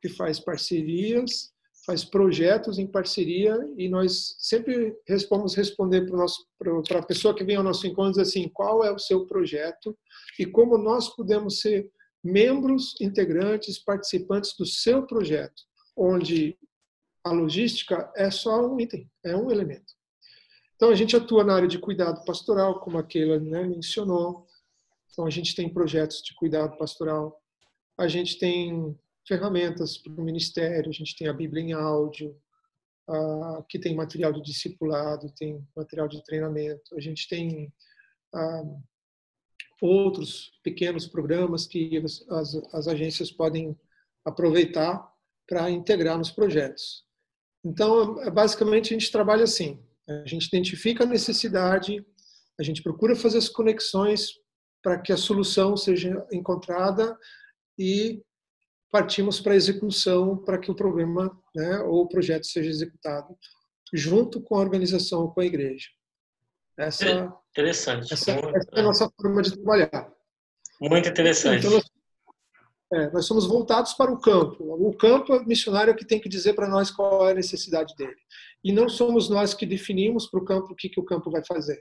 [0.00, 1.52] que faz parcerias,
[1.84, 4.94] faz projetos em parceria e nós sempre
[5.28, 9.26] vamos responder para a pessoa que vem ao nosso encontro assim, qual é o seu
[9.26, 9.96] projeto
[10.38, 11.90] e como nós podemos ser
[12.22, 15.62] membros, integrantes, participantes do seu projeto,
[15.96, 16.56] onde
[17.24, 19.92] a logística é só um item, é um elemento.
[20.82, 24.48] Então, a gente atua na área de cuidado pastoral, como a Keila né, mencionou.
[25.08, 27.40] Então, a gente tem projetos de cuidado pastoral.
[27.96, 32.36] A gente tem ferramentas para o ministério, a gente tem a Bíblia em áudio,
[33.68, 36.96] que tem material de discipulado, tem material de treinamento.
[36.96, 37.72] A gente tem
[39.80, 41.96] outros pequenos programas que
[42.28, 43.78] as, as agências podem
[44.24, 45.08] aproveitar
[45.48, 47.04] para integrar nos projetos.
[47.64, 49.80] Então, basicamente, a gente trabalha assim.
[50.08, 52.04] A gente identifica a necessidade,
[52.58, 54.30] a gente procura fazer as conexões
[54.82, 57.16] para que a solução seja encontrada
[57.78, 58.20] e
[58.90, 63.36] partimos para a execução para que o problema né, ou o projeto seja executado
[63.94, 65.88] junto com a organização ou com a igreja.
[66.76, 68.12] Essa, interessante.
[68.12, 70.12] Essa, essa é a nossa forma de trabalhar.
[70.80, 71.66] Muito interessante.
[71.66, 71.80] Então,
[72.92, 74.62] é, nós somos voltados para o campo.
[74.62, 78.16] O campo é missionário que tem que dizer para nós qual é a necessidade dele.
[78.62, 81.42] E não somos nós que definimos para o campo o que, que o campo vai
[81.44, 81.80] fazer.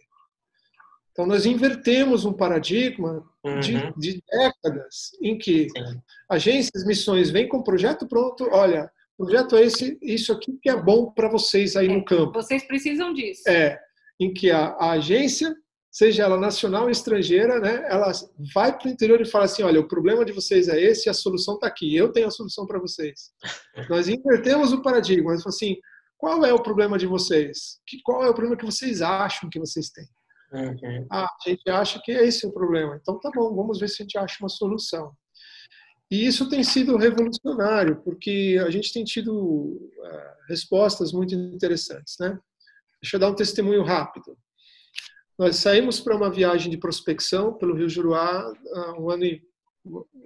[1.12, 3.60] Então, nós invertemos um paradigma uhum.
[3.60, 6.02] de, de, décadas em que Sim.
[6.30, 8.48] agências, missões vêm com o projeto pronto.
[8.50, 12.06] Olha, o projeto é esse, isso aqui que é bom para vocês aí é, no
[12.06, 12.32] campo.
[12.32, 13.44] Vocês precisam disso.
[13.50, 13.78] É,
[14.18, 15.54] em que a, a agência
[15.92, 18.12] seja ela nacional ou estrangeira, né, ela
[18.54, 21.14] vai para o interior e fala assim, olha, o problema de vocês é esse, a
[21.14, 23.32] solução está aqui, eu tenho a solução para vocês.
[23.90, 25.76] Nós invertemos o paradigma, nós assim,
[26.18, 27.80] qual é o problema de vocês?
[28.06, 30.06] Qual é o problema que vocês acham que vocês têm?
[30.54, 31.08] Uhum.
[31.12, 32.98] Ah, a gente acha que esse é o problema.
[33.02, 35.12] Então tá bom, vamos ver se a gente acha uma solução.
[36.12, 42.38] E isso tem sido revolucionário, porque a gente tem tido uh, respostas muito interessantes, né?
[43.02, 44.38] Deixa eu dar um testemunho rápido.
[45.42, 49.42] Nós saímos para uma viagem de prospecção pelo Rio Juruá há um ano e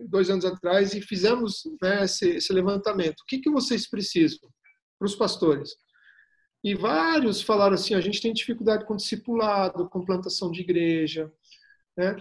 [0.10, 3.22] dois anos atrás e fizemos né, esse, esse, levantamento.
[3.22, 4.50] O que, que vocês precisam
[5.00, 5.78] para os pastores?
[6.62, 11.32] E vários falaram assim: a gente tem dificuldade com discipulado, com plantação de igreja,
[11.96, 12.18] né?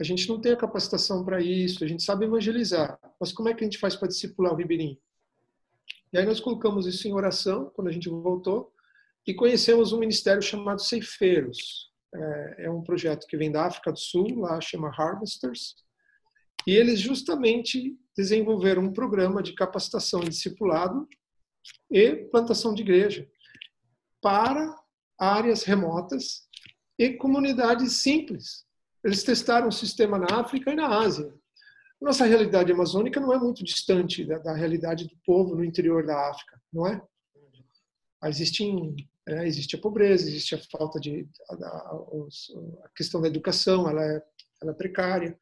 [0.00, 3.54] A gente não tem a capacitação para isso, a gente sabe evangelizar, mas como é
[3.54, 4.96] que a gente faz para discipular o ribeirinho?
[6.12, 8.72] E aí nós colocamos isso em oração quando a gente voltou
[9.26, 11.90] e conhecemos um ministério chamado Ceifeiros.
[12.14, 15.76] É, é um projeto que vem da África do Sul, lá chama Harvesters,
[16.66, 21.08] e eles justamente desenvolveram um programa de capacitação e discipulado
[21.90, 23.28] e plantação de igreja
[24.20, 24.74] para
[25.18, 26.46] áreas remotas
[26.98, 28.64] e comunidades simples.
[29.04, 31.32] Eles testaram o sistema na África e na Ásia.
[32.00, 36.30] Nossa realidade amazônica não é muito distante da, da realidade do povo no interior da
[36.30, 37.00] África, não é?
[38.24, 38.94] Existem,
[39.28, 44.22] é, existe a pobreza, existe a falta de a, a, questão da educação, ela é,
[44.62, 45.38] ela é precária.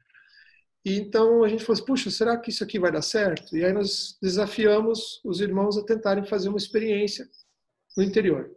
[0.84, 3.56] E então a gente falou assim, puxa, será que isso aqui vai dar certo?
[3.56, 7.28] E aí nós desafiamos os irmãos a tentarem fazer uma experiência
[7.96, 8.50] no interior.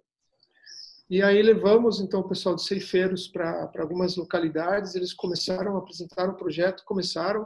[1.10, 6.30] E aí levamos então o pessoal de ceifeiros para algumas localidades, eles começaram a apresentar
[6.30, 7.46] o projeto, começaram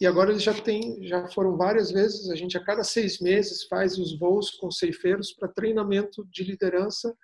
[0.00, 2.28] e agora eles já têm, já foram várias vezes.
[2.28, 7.16] A gente a cada seis meses faz os voos com ceifeiros para treinamento de liderança,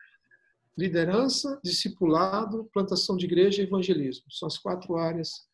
[0.77, 4.25] liderança, discipulado, plantação de igreja e evangelismo.
[4.31, 5.47] São as quatro áreas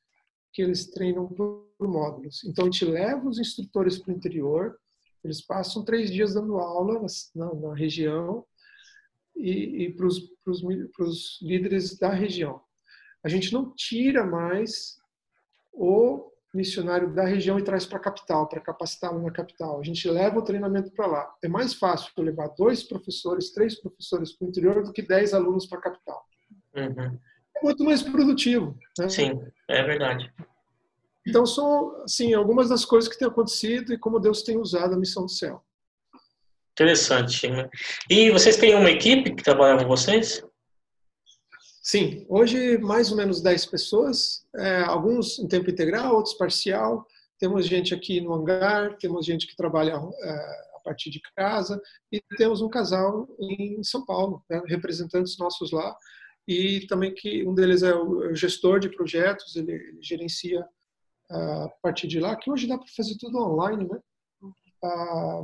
[0.52, 2.44] que eles treinam por módulos.
[2.44, 4.78] Então a gente leva os instrutores para o interior,
[5.24, 7.04] eles passam três dias dando aula
[7.34, 8.46] na, na região
[9.36, 12.60] e, e para os líderes da região.
[13.24, 14.96] A gente não tira mais
[15.72, 19.80] o missionário da região e traz para a capital, para capacitá-lo na capital.
[19.80, 21.34] A gente leva o treinamento para lá.
[21.42, 25.66] É mais fácil levar dois professores, três professores para o interior do que dez alunos
[25.66, 26.24] para a capital.
[26.74, 27.18] Uhum.
[27.56, 28.78] É muito mais produtivo.
[28.98, 29.08] Né?
[29.08, 30.32] Sim, é verdade.
[31.26, 34.98] Então, são assim, algumas das coisas que têm acontecido e como Deus tem usado a
[34.98, 35.62] missão do céu.
[36.72, 37.48] Interessante.
[37.48, 37.68] Né?
[38.08, 40.42] E vocês têm uma equipe que trabalha com vocês?
[41.90, 47.06] Sim, hoje mais ou menos 10 pessoas, é, alguns em tempo integral, outros parcial.
[47.38, 50.30] Temos gente aqui no hangar, temos gente que trabalha é,
[50.76, 51.80] a partir de casa
[52.12, 55.96] e temos um casal em São Paulo, né, representantes nossos lá.
[56.46, 60.62] E também que um deles é o gestor de projetos, ele, ele gerencia
[61.30, 63.98] a partir de lá, que hoje dá para fazer tudo online, né?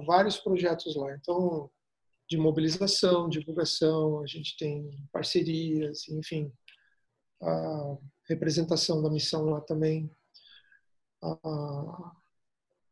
[0.07, 1.15] vários projetos lá.
[1.15, 1.71] Então,
[2.29, 6.53] de mobilização, divulgação, a gente tem parcerias, enfim,
[7.43, 7.97] a
[8.29, 10.11] representação da missão lá também.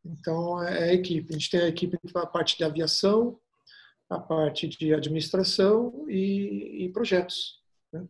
[0.05, 1.29] então, é a equipe.
[1.31, 3.38] A gente tem a equipe para a parte de aviação,
[4.11, 7.61] a parte de administração e, e projetos.
[7.92, 8.07] Né?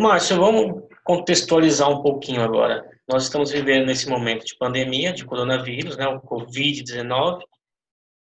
[0.00, 2.88] Márcio, vamos contextualizar um pouquinho agora.
[3.12, 7.42] Nós estamos vivendo nesse momento de pandemia, de coronavírus, né, o Covid-19,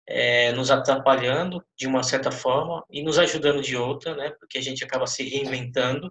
[0.07, 4.61] é, nos atrapalhando de uma certa forma e nos ajudando de outra, né, porque a
[4.61, 6.09] gente acaba se reinventando.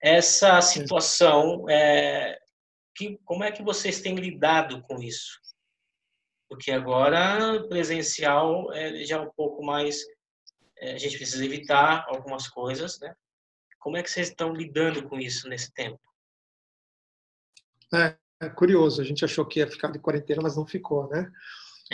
[0.00, 2.40] Essa situação, é,
[2.92, 5.38] que, como é que vocês têm lidado com isso?
[6.48, 10.02] Porque agora presencial é já um pouco mais,
[10.78, 13.14] é, a gente precisa evitar algumas coisas, né?
[13.78, 16.11] Como é que vocês estão lidando com isso nesse tempo?
[17.94, 21.30] É, curioso, a gente achou que ia ficar de quarentena, mas não ficou, né?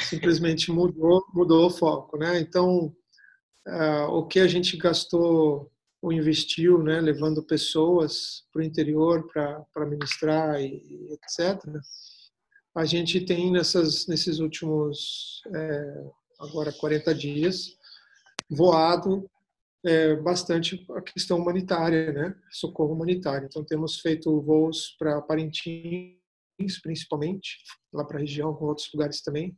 [0.00, 2.38] Simplesmente mudou, mudou o foco, né?
[2.38, 2.94] Então,
[3.66, 9.86] uh, o que a gente gastou ou investiu, né, levando pessoas para o interior para
[9.86, 11.60] ministrar e, e, etc.
[12.74, 16.04] A gente tem nessas nesses últimos é,
[16.38, 17.76] agora 40 dias
[18.48, 19.28] voado
[19.84, 22.34] é, bastante a questão humanitária, né?
[22.50, 23.46] socorro humanitário.
[23.46, 26.16] Então, temos feito voos para Parintins,
[26.82, 27.58] principalmente,
[27.92, 29.56] lá para a região, com outros lugares também,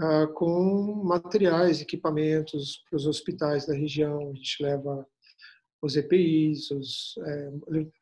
[0.00, 4.30] uh, com materiais, equipamentos para os hospitais da região.
[4.30, 5.06] A gente leva
[5.80, 7.50] os EPIs, os, é,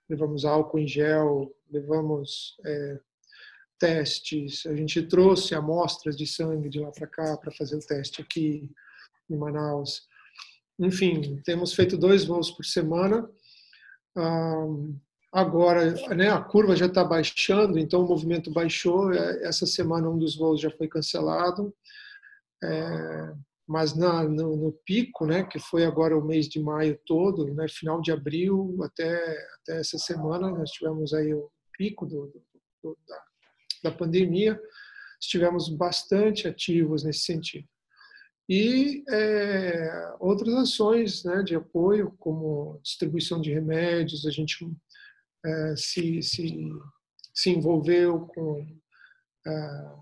[0.09, 3.00] levamos álcool em gel, levamos é,
[3.79, 4.65] testes.
[4.67, 8.71] A gente trouxe amostras de sangue de lá para cá para fazer o teste aqui
[9.29, 10.08] em Manaus.
[10.79, 13.29] Enfim, temos feito dois voos por semana.
[15.33, 19.12] Agora, né, a curva já está baixando, então o movimento baixou.
[19.12, 21.74] É, essa semana um dos voos já foi cancelado.
[22.64, 23.35] É,
[23.68, 27.66] mas na, no, no, pico, né, que foi agora o mês de maio todo, né,
[27.68, 29.14] final de abril até,
[29.60, 32.33] até essa semana, nós tivemos aí o pico do,
[32.83, 33.22] do, da,
[33.85, 34.58] da pandemia,
[35.20, 37.68] estivemos bastante ativos nesse sentido.
[38.49, 44.65] E é, outras ações né, de apoio, como distribuição de remédios, a gente
[45.44, 46.69] é, se, se,
[47.35, 48.65] se envolveu com
[49.47, 49.97] a,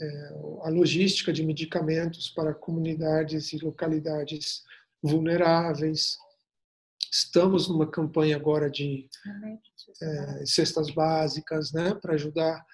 [0.00, 0.28] é,
[0.62, 4.62] a logística de medicamentos para comunidades e localidades
[5.02, 6.16] vulneráveis.
[7.12, 9.06] Estamos numa campanha agora de
[10.02, 12.64] é, cestas básicas, né, para ajudar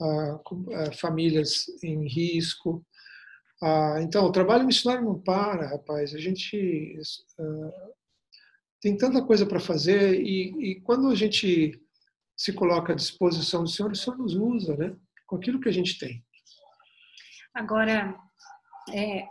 [0.00, 0.40] a,
[0.86, 2.82] a famílias em risco.
[3.62, 6.14] Ah, então, o trabalho missionário não para, rapaz.
[6.14, 6.98] A gente
[7.38, 7.92] uh,
[8.80, 11.78] tem tanta coisa para fazer e, e, quando a gente
[12.34, 14.96] se coloca à disposição do Senhor, o Senhor nos usa, né?
[15.26, 16.24] Com aquilo que a gente tem.
[17.54, 18.16] Agora,
[18.94, 19.26] é,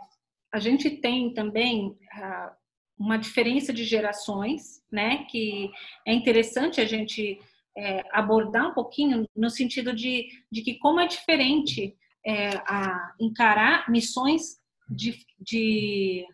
[0.52, 2.50] a gente tem também uh,
[2.96, 5.24] uma diferença de gerações, né?
[5.24, 5.68] Que
[6.06, 7.40] é interessante a gente
[7.76, 13.90] é, abordar um pouquinho no sentido de, de que como é diferente é, a encarar
[13.90, 14.58] missões
[14.88, 16.26] de, de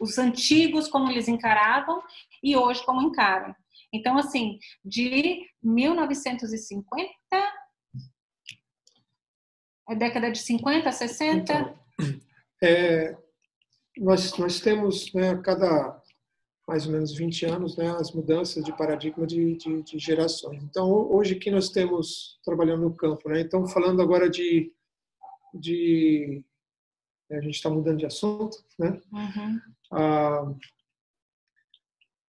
[0.00, 2.02] os antigos como eles encaravam
[2.42, 3.54] e hoje como encaram.
[3.92, 7.12] Então, assim, de 1950,
[9.88, 11.52] a década de 50, 60?
[11.52, 12.20] Então,
[12.62, 13.16] é,
[13.96, 15.98] nós, nós temos, né, a cada
[16.68, 20.62] mais ou menos 20 anos, né, as mudanças de paradigma de, de, de gerações.
[20.62, 23.40] Então, hoje que nós temos trabalhando no campo, né?
[23.40, 24.70] Então, falando agora de
[25.54, 26.44] de
[27.30, 29.00] a gente está mudando de assunto, né?
[29.12, 29.60] Uhum.
[29.92, 30.54] Ah,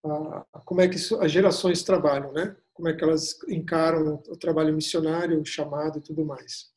[0.05, 2.55] ah, como é que as gerações trabalham, né?
[2.73, 6.71] Como é que elas encaram o trabalho missionário, o chamado e tudo mais.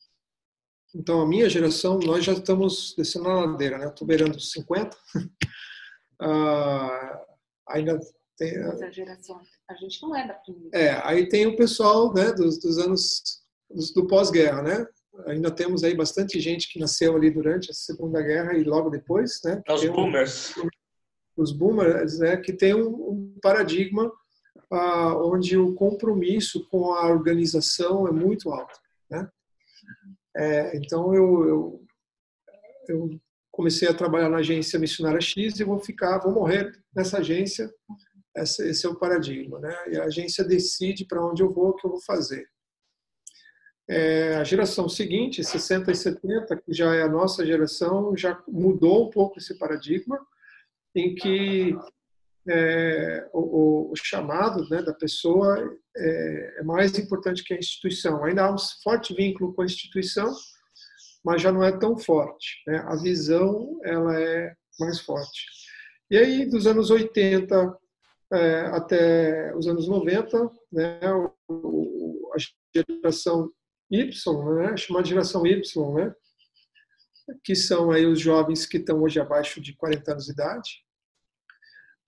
[0.93, 3.87] Então, a minha geração, nós já estamos descendo a ladeira, né?
[3.87, 4.95] Estou beirando os 50.
[6.21, 7.25] ah,
[7.69, 7.99] ainda
[8.37, 8.55] tem...
[8.57, 10.77] Essa geração, a gente não é da primeira.
[10.77, 13.41] É, aí tem o pessoal né, dos, dos anos
[13.95, 14.87] do pós-guerra, né?
[15.25, 19.39] Ainda temos aí bastante gente que nasceu ali durante a Segunda Guerra e logo depois,
[19.43, 19.61] né?
[19.69, 20.57] Os boomers.
[20.57, 20.67] Um,
[21.37, 22.37] os boomers, né?
[22.37, 24.11] Que tem um, um paradigma
[24.71, 29.29] ah, onde o compromisso com a organização é muito alto, né?
[30.35, 31.85] É, então eu, eu,
[32.89, 33.19] eu
[33.51, 37.71] comecei a trabalhar na agência missionária X e vou ficar, vou morrer nessa agência.
[38.35, 39.75] Esse, esse é o paradigma, né?
[39.89, 42.47] E a agência decide para onde eu vou, o que eu vou fazer.
[43.87, 49.07] É, a geração seguinte, 60 e 70, que já é a nossa geração, já mudou
[49.07, 50.19] um pouco esse paradigma,
[50.95, 51.75] em que
[52.47, 58.23] é, o, o, chamado né, da pessoa é, é, mais importante que a instituição.
[58.23, 60.33] Ainda há um forte vínculo com a instituição,
[61.23, 62.61] mas já não é tão forte.
[62.67, 62.77] Né?
[62.85, 65.45] A visão ela é mais forte.
[66.09, 67.77] E aí, dos anos 80
[68.33, 70.99] é, até os anos 90, né,
[71.47, 72.37] o, a
[72.75, 73.51] geração
[73.91, 74.05] Y,
[74.55, 75.61] né, chamada geração Y,
[75.93, 76.13] né,
[77.43, 80.83] que são aí os jovens que estão hoje abaixo de 40 anos de idade.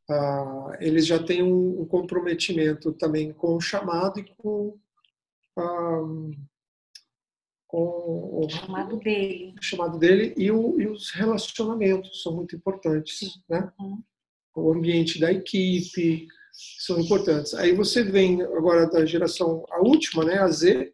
[0.09, 4.77] Ah, eles já têm um, um, comprometimento também com o chamado e com,
[5.57, 6.03] ah,
[7.67, 13.17] com o chamado dele, o chamado dele e, o, e, os relacionamentos são muito importantes,
[13.17, 13.41] Sim.
[13.49, 13.71] né?
[13.79, 14.03] Uhum.
[14.55, 16.27] O ambiente da equipe
[16.79, 17.53] são importantes.
[17.55, 20.93] Aí você vem agora da geração a última, né, a Z,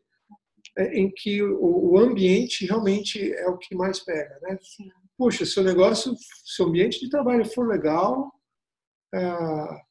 [0.78, 4.57] em que o, ambiente realmente é o que mais pega, né?
[5.17, 6.15] Puxa, se o negócio,
[6.45, 8.32] se o ambiente de trabalho for legal,
[9.13, 9.82] ah,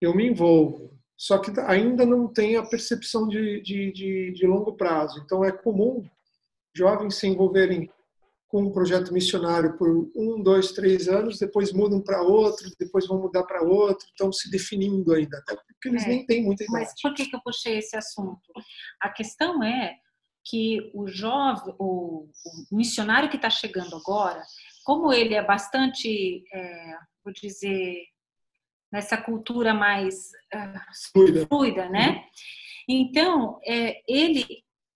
[0.00, 0.96] eu me envolvo.
[1.16, 5.20] Só que ainda não tem a percepção de, de, de, de longo prazo.
[5.24, 6.08] Então é comum
[6.76, 7.90] jovens se envolverem
[8.46, 13.20] com um projeto missionário por um, dois, três anos, depois mudam para outro, depois vão
[13.20, 16.86] mudar para outro, estão se definindo ainda, até porque eles é, nem têm muita idade.
[16.86, 18.40] Mas por que, que eu puxei esse assunto?
[19.00, 19.96] A questão é
[20.44, 22.28] que o jovem, o,
[22.72, 24.42] o missionário que está chegando agora,
[24.84, 28.04] como ele é bastante, é, vou dizer,
[28.90, 31.46] nessa cultura mais uh, fluida.
[31.46, 32.10] fluida, né?
[32.10, 32.22] Uhum.
[32.88, 34.46] Então, é, ele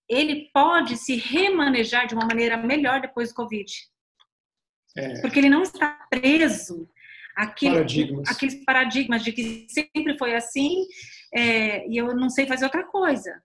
[0.09, 3.72] ele pode se remanejar de uma maneira melhor depois do Covid.
[4.97, 5.20] É.
[5.22, 6.86] Porque ele não está preso
[7.34, 8.28] àquele, paradigmas.
[8.28, 10.86] àqueles paradigmas de que sempre foi assim
[11.34, 13.43] é, e eu não sei fazer outra coisa.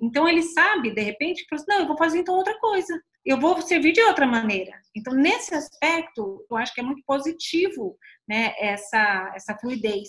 [0.00, 3.00] Então ele sabe, de repente, que assim, não, eu vou fazer então outra coisa.
[3.24, 4.72] Eu vou servir de outra maneira.
[4.96, 10.08] Então, nesse aspecto, eu acho que é muito positivo, né, essa, essa fluidez.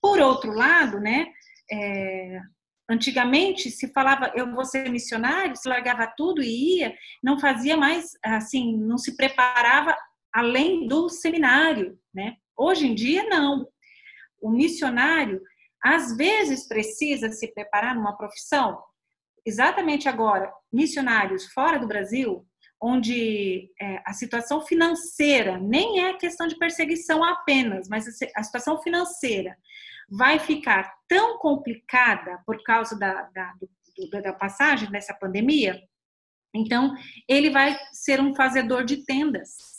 [0.00, 1.26] Por outro lado, né,
[1.72, 2.40] é,
[2.88, 8.12] antigamente se falava, eu vou ser missionário, se largava tudo e ia, não fazia mais,
[8.24, 9.96] assim, não se preparava
[10.32, 12.36] além do seminário, né?
[12.56, 13.66] Hoje em dia, não.
[14.40, 15.40] O missionário,
[15.84, 18.82] às vezes precisa se preparar numa profissão.
[19.44, 22.46] Exatamente agora, missionários fora do Brasil,
[22.80, 29.56] onde é, a situação financeira nem é questão de perseguição apenas, mas a situação financeira
[30.08, 33.52] vai ficar tão complicada por causa da, da,
[34.10, 35.80] do, da passagem dessa pandemia,
[36.54, 36.94] então
[37.28, 39.73] ele vai ser um fazedor de tendas.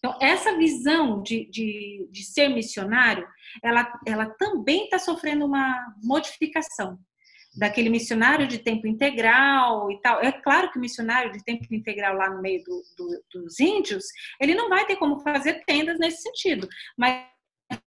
[0.00, 3.28] Então, essa visão de, de, de ser missionário,
[3.62, 6.98] ela, ela também está sofrendo uma modificação
[7.54, 10.20] daquele missionário de tempo integral e tal.
[10.22, 14.04] É claro que o missionário de tempo integral lá no meio do, do, dos índios,
[14.40, 16.66] ele não vai ter como fazer tendas nesse sentido.
[16.96, 17.26] Mas,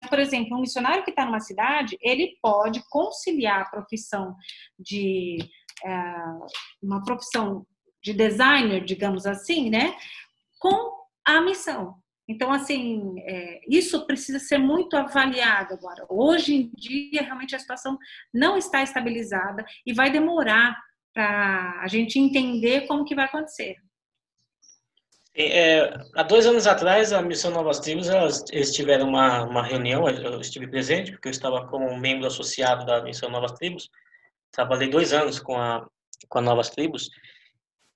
[0.08, 4.34] por exemplo, um missionário que está numa cidade, ele pode conciliar a profissão
[4.76, 5.38] de
[5.84, 6.14] é,
[6.82, 7.64] uma profissão
[8.02, 9.94] de designer, digamos assim, né,
[10.58, 11.99] com a missão.
[12.30, 16.06] Então, assim, é, isso precisa ser muito avaliado agora.
[16.08, 17.98] Hoje em dia, realmente a situação
[18.32, 20.80] não está estabilizada e vai demorar
[21.12, 23.74] para a gente entender como que vai acontecer.
[25.34, 30.08] É, há dois anos atrás, a Missão Novas Tribos, elas, eles tiveram uma, uma reunião,
[30.08, 33.90] eu estive presente, porque eu estava como membro associado da Missão Novas Tribos,
[34.52, 35.84] trabalhei dois anos com a,
[36.28, 37.10] com a Novas Tribos,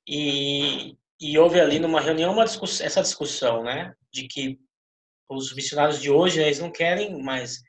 [0.09, 4.61] e, e houve ali numa reunião uma essa discussão, né, de que
[5.27, 7.63] os missionários de hoje eles não querem mais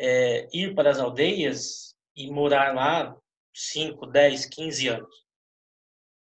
[0.00, 3.16] é, ir para as aldeias e morar lá
[3.52, 5.26] 5, 10, 15 anos.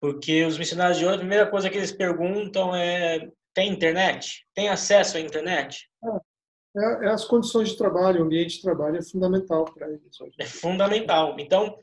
[0.00, 4.46] Porque os missionários de hoje, a primeira coisa que eles perguntam é: tem internet?
[4.54, 5.90] Tem acesso à internet?
[6.04, 10.20] É, é, é as condições de trabalho, o ambiente de trabalho é fundamental para eles.
[10.20, 10.36] Hoje.
[10.38, 11.34] É fundamental.
[11.40, 11.76] Então,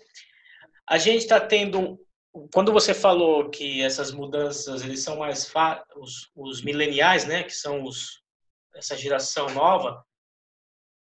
[0.87, 1.99] a gente está tendo
[2.53, 5.51] quando você falou que essas mudanças eles são mais
[5.95, 8.23] os, os mileniais, né, que são os
[8.75, 10.03] essa geração nova,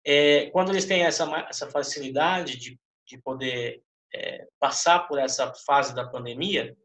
[0.05, 3.83] é, quando eles têm essa essa facilidade de, de poder
[4.15, 6.77] é, passar por essa fase da pandemia,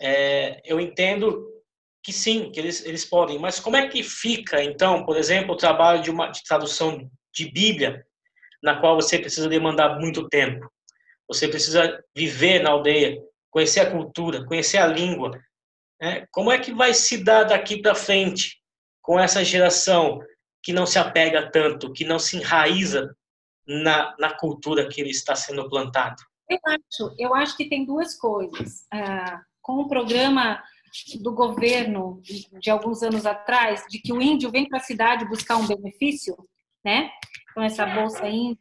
[0.00, 1.46] é, eu entendo
[2.02, 3.38] que sim, que eles eles podem.
[3.38, 7.50] Mas como é que fica então, por exemplo, o trabalho de uma de tradução de
[7.50, 8.06] Bíblia,
[8.62, 10.66] na qual você precisa demandar muito tempo?
[11.28, 13.18] Você precisa viver na aldeia,
[13.54, 15.30] conhecer a cultura, conhecer a língua.
[16.02, 16.26] Né?
[16.32, 18.60] Como é que vai se dar daqui para frente
[19.00, 20.18] com essa geração
[20.60, 23.16] que não se apega tanto, que não se enraiza
[23.64, 26.20] na, na cultura que ele está sendo plantado?
[26.50, 28.86] Eu acho, eu acho que tem duas coisas.
[28.92, 30.60] Ah, com o programa
[31.22, 32.20] do governo
[32.60, 36.36] de alguns anos atrás, de que o índio vem para a cidade buscar um benefício,
[36.84, 37.08] né?
[37.54, 38.58] Com essa bolsa índia,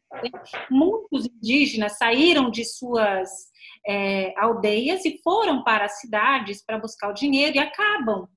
[0.70, 3.52] muitos indígenas saíram de suas
[3.88, 8.28] é, aldeias e foram para as cidades para buscar o dinheiro e acabam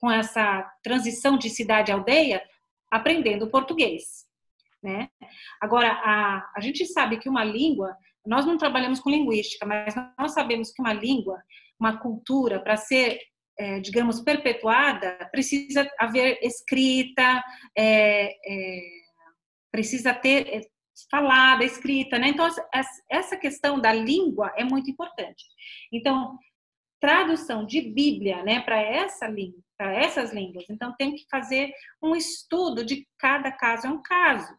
[0.00, 2.42] com essa transição de cidade a aldeia
[2.90, 4.24] aprendendo português.
[4.82, 5.08] Né?
[5.60, 10.32] Agora, a, a gente sabe que uma língua, nós não trabalhamos com linguística, mas nós
[10.32, 11.42] sabemos que uma língua,
[11.80, 13.18] uma cultura, para ser,
[13.58, 17.42] é, digamos, perpetuada, precisa haver escrita,
[17.76, 18.80] é, é,
[19.72, 20.70] precisa ter
[21.10, 22.28] falada, escrita, né?
[22.28, 22.48] Então,
[23.10, 25.44] essa questão da língua é muito importante.
[25.92, 26.38] Então,
[27.00, 30.64] tradução de Bíblia, né, para essa língua, para essas línguas.
[30.70, 31.72] Então, tem que fazer
[32.02, 34.54] um estudo de cada caso é um caso.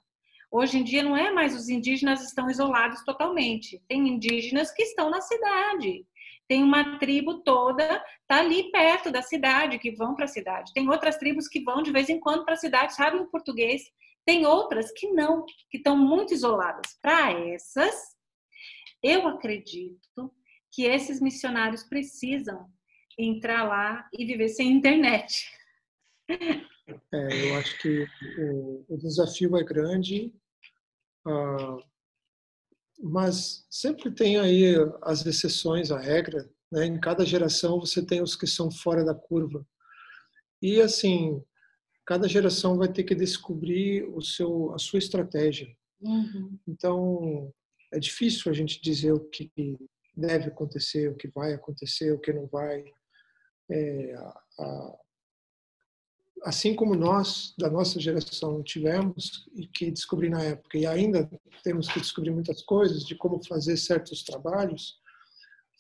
[0.52, 3.82] Hoje em dia não é mais os indígenas estão isolados totalmente.
[3.88, 6.06] Tem indígenas que estão na cidade.
[6.48, 10.74] Tem uma tribo toda tá ali perto da cidade que vão para a cidade.
[10.74, 13.84] Tem outras tribos que vão de vez em quando para a cidade, sabem o português,
[14.26, 16.98] tem outras que não, que estão muito isoladas.
[17.02, 18.16] Para essas,
[19.04, 20.34] eu acredito
[20.72, 22.68] que esses missionários precisam
[23.18, 25.46] entrar lá e viver sem internet.
[26.28, 28.06] É, eu acho que
[28.40, 30.34] o, o desafio é grande,
[31.26, 31.82] uh,
[33.00, 36.50] mas sempre tem aí as exceções à regra.
[36.72, 36.86] Né?
[36.88, 39.66] Em cada geração você tem os que são fora da curva.
[40.62, 41.44] E assim,
[42.06, 45.76] cada geração vai ter que descobrir o seu, a sua estratégia.
[46.02, 46.58] Uhum.
[46.68, 47.54] Então,
[47.92, 49.52] é difícil a gente dizer o que
[50.16, 52.86] deve acontecer, o que vai acontecer, o que não vai.
[53.70, 54.98] É, a, a,
[56.44, 61.28] assim como nós, da nossa geração, tivemos e que descobri na época, e ainda
[61.64, 65.00] temos que descobrir muitas coisas de como fazer certos trabalhos,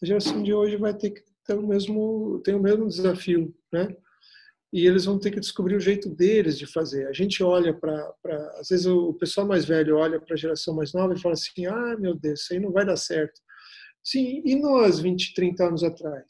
[0.01, 3.95] a geração de hoje vai ter que ter o mesmo, ter o mesmo desafio, né?
[4.75, 7.07] E eles vão ter que descobrir o jeito deles de fazer.
[7.07, 8.13] A gente olha para,
[8.59, 11.65] às vezes o pessoal mais velho olha para a geração mais nova e fala assim:
[11.65, 13.39] ah, meu Deus, isso aí não vai dar certo.
[14.03, 16.25] Sim, e nós, 20, 30 anos atrás?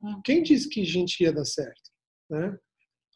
[0.00, 0.22] Hum.
[0.24, 1.90] Quem disse que a gente ia dar certo?
[2.30, 2.56] Né?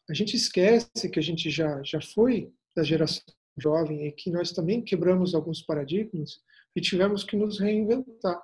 [0.09, 3.23] A gente esquece que a gente já, já foi da geração
[3.57, 6.41] jovem e que nós também quebramos alguns paradigmas
[6.75, 8.41] e tivemos que nos reinventar.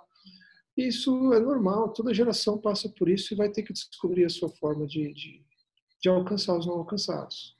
[0.78, 4.49] Isso é normal, toda geração passa por isso e vai ter que descobrir a sua
[4.49, 5.43] forma de, de,
[6.04, 7.56] de alcançar os não alcançados.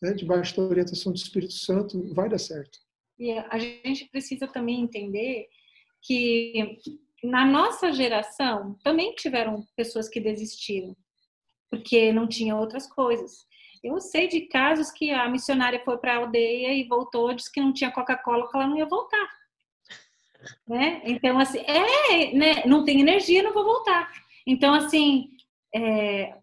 [0.00, 0.14] Né?
[0.14, 2.78] Debaixo da orientação do Espírito Santo, vai dar certo.
[3.18, 5.48] E a gente precisa também entender
[6.00, 6.78] que
[7.22, 10.96] na nossa geração também tiveram pessoas que desistiram,
[11.70, 13.46] porque não tinha outras coisas.
[13.82, 17.60] Eu sei de casos que a missionária foi para a aldeia e voltou, disse que
[17.60, 19.28] não tinha Coca-Cola, que ela não ia voltar.
[20.66, 21.02] Né?
[21.04, 22.64] Então, assim, é, né?
[22.64, 24.10] não tem energia, não vou voltar.
[24.46, 25.30] Então, assim,
[25.74, 26.41] é,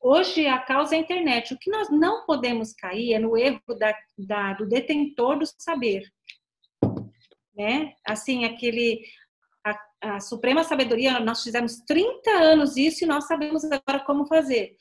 [0.00, 1.52] hoje a causa é a internet.
[1.54, 6.02] O que nós não podemos cair é no erro da, da, do detentor do saber.
[7.56, 7.94] Né?
[8.06, 9.02] Assim, aquele,
[10.00, 14.76] a suprema sabedoria, nós fizemos 30 anos isso e nós sabemos agora como fazer.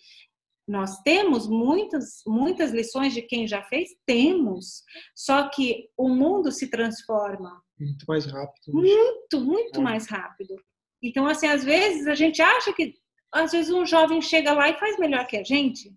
[0.67, 3.89] Nós temos muitas, muitas lições de quem já fez?
[4.05, 4.83] Temos.
[5.15, 7.61] Só que o mundo se transforma.
[7.79, 8.73] Muito mais rápido.
[8.73, 9.83] Muito, muito é.
[9.83, 10.55] mais rápido.
[11.03, 12.95] Então, assim, às vezes a gente acha que.
[13.35, 15.93] Às vezes um jovem chega lá e faz melhor que a gente.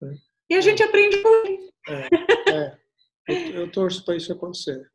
[0.00, 0.06] É.
[0.50, 1.70] E a gente aprende com ele.
[1.88, 2.78] É, é.
[3.26, 4.88] Eu, eu torço para isso acontecer.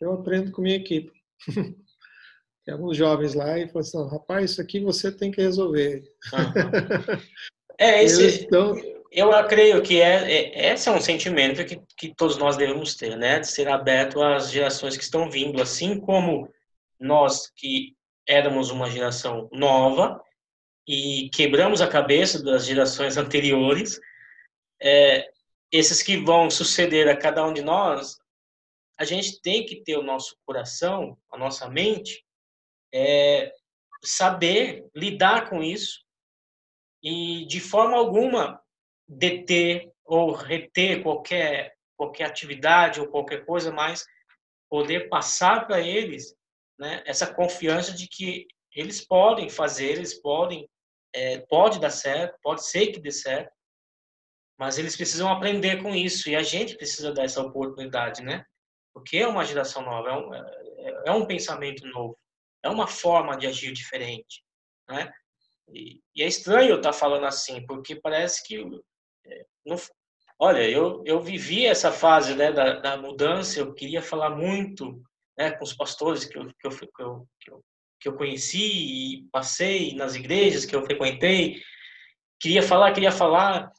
[0.00, 1.12] Eu aprendo com minha equipe.
[2.64, 6.02] Tem alguns jovens lá e falam assim, rapaz, isso aqui você tem que resolver.
[6.32, 7.20] Uhum.
[7.76, 8.76] É, esse, estão...
[9.10, 13.16] eu creio que é, é, esse é um sentimento que, que todos nós devemos ter,
[13.16, 13.40] né?
[13.40, 16.48] De ser aberto às gerações que estão vindo, assim como
[17.00, 17.96] nós que
[18.28, 20.22] éramos uma geração nova
[20.86, 24.00] e quebramos a cabeça das gerações anteriores,
[24.80, 25.30] é,
[25.70, 28.18] esses que vão suceder a cada um de nós,
[28.98, 32.24] a gente tem que ter o nosso coração, a nossa mente
[32.92, 33.52] é,
[34.02, 36.04] saber lidar com isso
[37.02, 38.60] e, de forma alguma,
[39.08, 44.04] deter ou reter qualquer, qualquer atividade ou qualquer coisa, mas
[44.68, 46.36] poder passar para eles
[46.78, 50.68] né, essa confiança de que eles podem fazer, eles podem,
[51.14, 53.52] é, pode dar certo, pode ser que dê certo,
[54.58, 58.44] mas eles precisam aprender com isso e a gente precisa dar essa oportunidade, né?
[58.94, 62.16] Porque é uma geração nova, é um, é, é um pensamento novo
[62.62, 64.42] é uma forma de agir diferente,
[64.88, 65.12] né?
[65.68, 68.62] E, e é estranho eu estar falando assim, porque parece que
[69.26, 69.76] é, não,
[70.38, 75.02] olha, eu, eu vivi essa fase né, da, da mudança, eu queria falar muito
[75.36, 77.64] né, com os pastores que eu, que, eu, que, eu, que, eu,
[78.02, 81.62] que eu conheci e passei nas igrejas que eu frequentei,
[82.40, 83.70] queria falar, queria falar,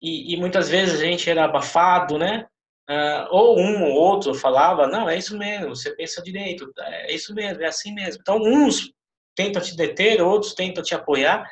[0.00, 2.46] e, e muitas vezes a gente era abafado, né?
[2.90, 7.34] Uh, ou um ou outro falava, não, é isso mesmo, você pensa direito, é isso
[7.34, 8.20] mesmo, é assim mesmo.
[8.20, 8.92] Então, uns
[9.34, 11.48] tentam te deter, outros tentam te apoiar,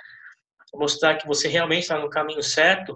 [0.74, 2.94] mostrar que você realmente está no caminho certo.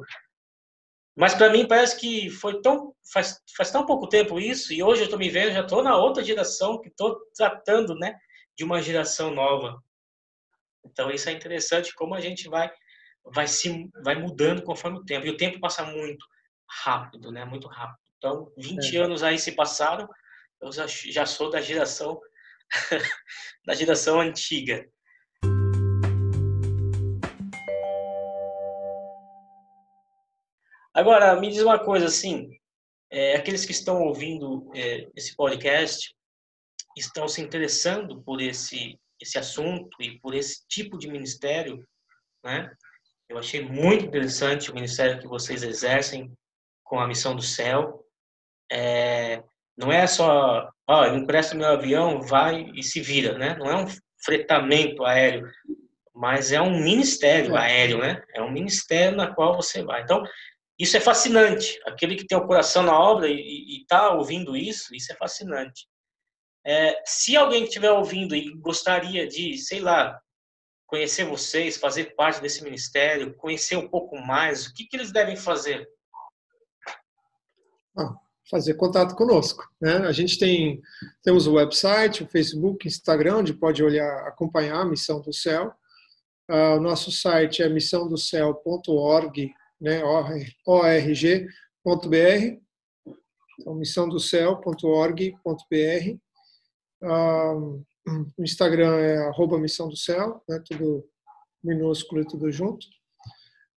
[1.16, 5.02] Mas para mim parece que foi tão faz, faz tão pouco tempo isso e hoje
[5.02, 8.16] eu estou me vendo já estou na outra geração que estou tratando, né,
[8.56, 9.82] de uma geração nova.
[10.84, 12.70] Então isso é interessante como a gente vai
[13.32, 16.26] vai se vai mudando conforme o tempo e o tempo passa muito
[16.68, 17.98] rápido, né, muito rápido.
[18.18, 19.00] Então, 20 é.
[19.00, 20.08] anos aí se passaram,
[20.60, 22.20] eu já, já sou da geração
[23.66, 24.88] da geração antiga.
[30.92, 32.48] Agora, me diz uma coisa assim,
[33.10, 36.14] é, aqueles que estão ouvindo é, esse podcast
[36.96, 41.82] estão se interessando por esse esse assunto e por esse tipo de ministério,
[42.44, 42.70] né?
[43.28, 46.30] Eu achei muito interessante o ministério que vocês exercem
[46.84, 48.04] com a missão do céu.
[48.70, 49.42] É,
[49.76, 53.56] não é só, ó, empresta meu avião, vai e se vira, né?
[53.58, 53.86] Não é um
[54.22, 55.50] fretamento aéreo,
[56.14, 58.22] mas é um ministério aéreo, né?
[58.34, 60.02] É um ministério na qual você vai.
[60.02, 60.22] Então,
[60.78, 61.80] isso é fascinante.
[61.86, 65.86] Aquele que tem o coração na obra e está ouvindo isso, isso é fascinante.
[66.66, 70.18] É, se alguém estiver ouvindo e gostaria de, sei lá,
[70.86, 75.36] conhecer vocês, fazer parte desse ministério, conhecer um pouco mais, o que, que eles devem
[75.36, 75.86] fazer?
[77.96, 78.14] Ah,
[78.50, 79.68] fazer contato conosco.
[79.80, 79.98] Né?
[79.98, 80.80] A gente tem
[81.22, 85.72] temos o website, o Facebook, Instagram, onde pode olhar, acompanhar a Missão do Céu.
[86.50, 90.04] Uh, o nosso site é missãodocéu.org, né?
[90.04, 90.44] org.br,
[93.58, 96.23] então, missãodocéu.org.br.
[97.04, 97.84] Uh,
[98.36, 100.62] o Instagram é arroba Missão do Céu, né?
[100.66, 101.08] tudo
[101.62, 102.86] minúsculo e tudo junto.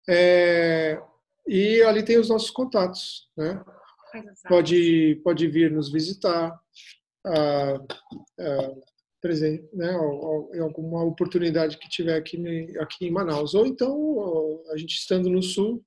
[0.07, 1.01] É,
[1.47, 3.63] e ali tem os nossos contatos, né?
[4.47, 6.59] pode, pode vir nos visitar,
[7.25, 7.77] ah,
[8.39, 8.75] ah,
[9.21, 9.91] presente, né,
[10.53, 12.37] em alguma oportunidade que tiver aqui,
[12.79, 13.55] aqui em Manaus.
[13.55, 15.83] Ou então, a gente estando no Sul,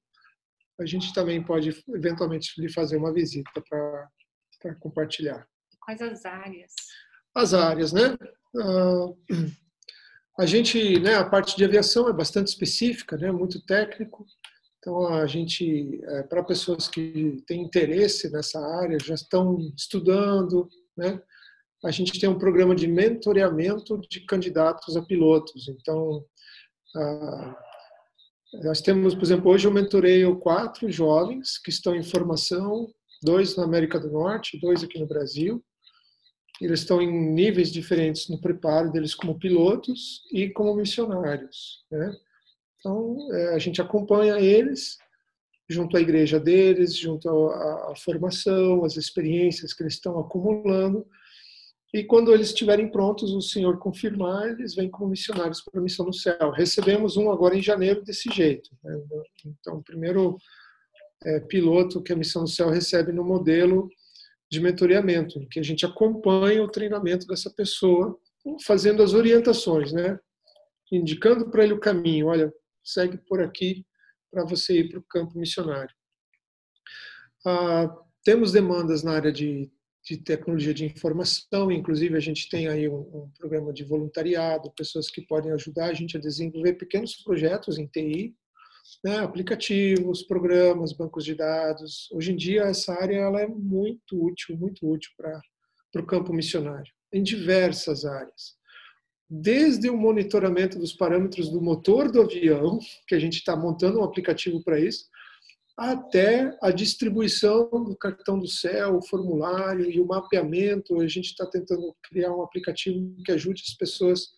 [0.80, 5.46] a gente também pode eventualmente lhe fazer uma visita para compartilhar.
[5.80, 6.72] Quais as áreas?
[7.34, 8.16] As áreas, né?
[8.54, 9.16] Uh,
[10.38, 14.24] a gente, né, a parte de aviação é bastante específica, né, muito técnico.
[14.78, 21.20] Então a gente, é, para pessoas que têm interesse nessa área, já estão estudando, né?
[21.84, 25.68] A gente tem um programa de mentoreamento de candidatos a pilotos.
[25.68, 26.24] Então,
[26.96, 27.56] ah,
[28.64, 32.88] nós temos, por exemplo, hoje eu mentoreio quatro jovens que estão em formação,
[33.22, 35.64] dois na América do Norte, dois aqui no Brasil.
[36.60, 41.84] Eles estão em níveis diferentes no preparo deles como pilotos e como missionários.
[41.90, 42.12] Né?
[42.78, 44.96] Então, é, a gente acompanha eles
[45.68, 51.06] junto à igreja deles, junto à, à formação, as experiências que eles estão acumulando.
[51.92, 56.04] E quando eles estiverem prontos, o Senhor confirmar, eles vêm como missionários para a missão
[56.04, 56.50] no céu.
[56.50, 58.70] Recebemos um agora em janeiro desse jeito.
[58.82, 59.00] Né?
[59.46, 60.36] Então, o primeiro
[61.24, 63.88] é, piloto que a missão no céu recebe no modelo
[64.50, 68.18] de mentoreamento, em que a gente acompanha o treinamento dessa pessoa,
[68.64, 70.18] fazendo as orientações, né?
[70.90, 72.28] indicando para ele o caminho.
[72.28, 73.84] Olha, segue por aqui
[74.30, 75.94] para você ir para o campo missionário.
[77.46, 77.94] Ah,
[78.24, 79.70] temos demandas na área de,
[80.04, 85.08] de, tecnologia de informação, inclusive a gente tem aí um, um, programa de voluntariado, pessoas
[85.08, 88.34] que podem ajudar a gente a desenvolver pequenos projetos em TI,
[89.04, 92.08] né, aplicativos, programas, bancos de dados.
[92.12, 95.40] Hoje em dia essa área ela é muito útil, muito útil para
[95.96, 98.58] o campo missionário, em diversas áreas
[99.30, 104.04] desde o monitoramento dos parâmetros do motor do avião, que a gente está montando um
[104.04, 105.04] aplicativo para isso,
[105.76, 111.00] até a distribuição do cartão do céu, o formulário e o mapeamento.
[111.00, 114.30] A gente está tentando criar um aplicativo que ajude as pessoas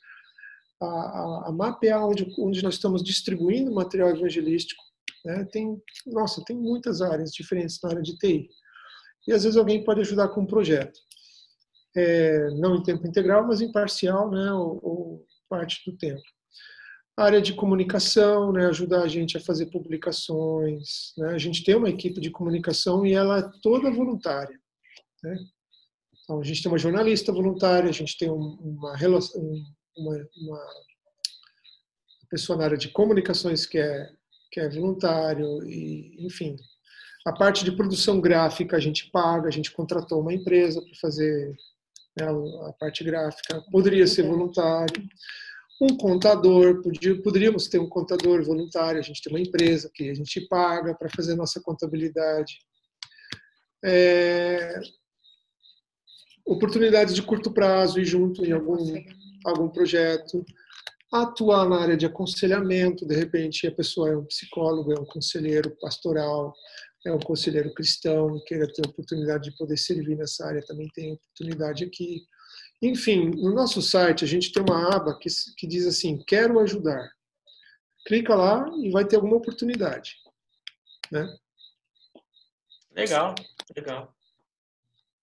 [0.80, 4.82] a, a, a mapear onde, onde nós estamos distribuindo material evangelístico.
[5.24, 5.44] Né?
[5.52, 8.48] Tem, nossa, tem muitas áreas diferentes na área de TI.
[9.28, 10.98] E às vezes alguém pode ajudar com um projeto
[11.96, 16.22] é, não em tempo integral, mas em parcial, né, ou, ou, parte do tempo.
[17.16, 21.12] Área de comunicação, né, ajudar a gente a fazer publicações.
[21.18, 24.56] Né, a gente tem uma equipe de comunicação e ela é toda voluntária.
[25.22, 25.36] Né?
[26.22, 29.42] Então, a gente tem uma jornalista voluntária, a gente tem uma, relação,
[29.96, 30.66] uma, uma
[32.28, 34.10] pessoa na área de comunicações que é,
[34.50, 36.56] que é voluntário, e, enfim.
[37.26, 41.54] A parte de produção gráfica a gente paga, a gente contratou uma empresa para fazer
[42.18, 42.26] né,
[42.68, 45.06] a parte gráfica, poderia ser voluntário.
[45.80, 46.82] Um contador,
[47.22, 51.08] poderíamos ter um contador voluntário, a gente tem uma empresa que a gente paga para
[51.08, 52.58] fazer nossa contabilidade.
[53.82, 54.78] É,
[56.44, 58.76] oportunidades de curto prazo e junto em algum,
[59.44, 60.44] algum projeto.
[61.12, 65.76] Atuar na área de aconselhamento, de repente a pessoa é um psicólogo, é um conselheiro
[65.80, 66.54] pastoral,
[67.04, 71.84] é um conselheiro cristão, queira ter oportunidade de poder servir nessa área, também tem oportunidade
[71.84, 72.22] aqui.
[72.82, 77.10] Enfim, no nosso site a gente tem uma aba que, que diz assim, quero ajudar.
[78.06, 80.16] Clica lá e vai ter alguma oportunidade.
[81.10, 81.26] Né?
[82.92, 83.34] Legal,
[83.76, 84.14] legal.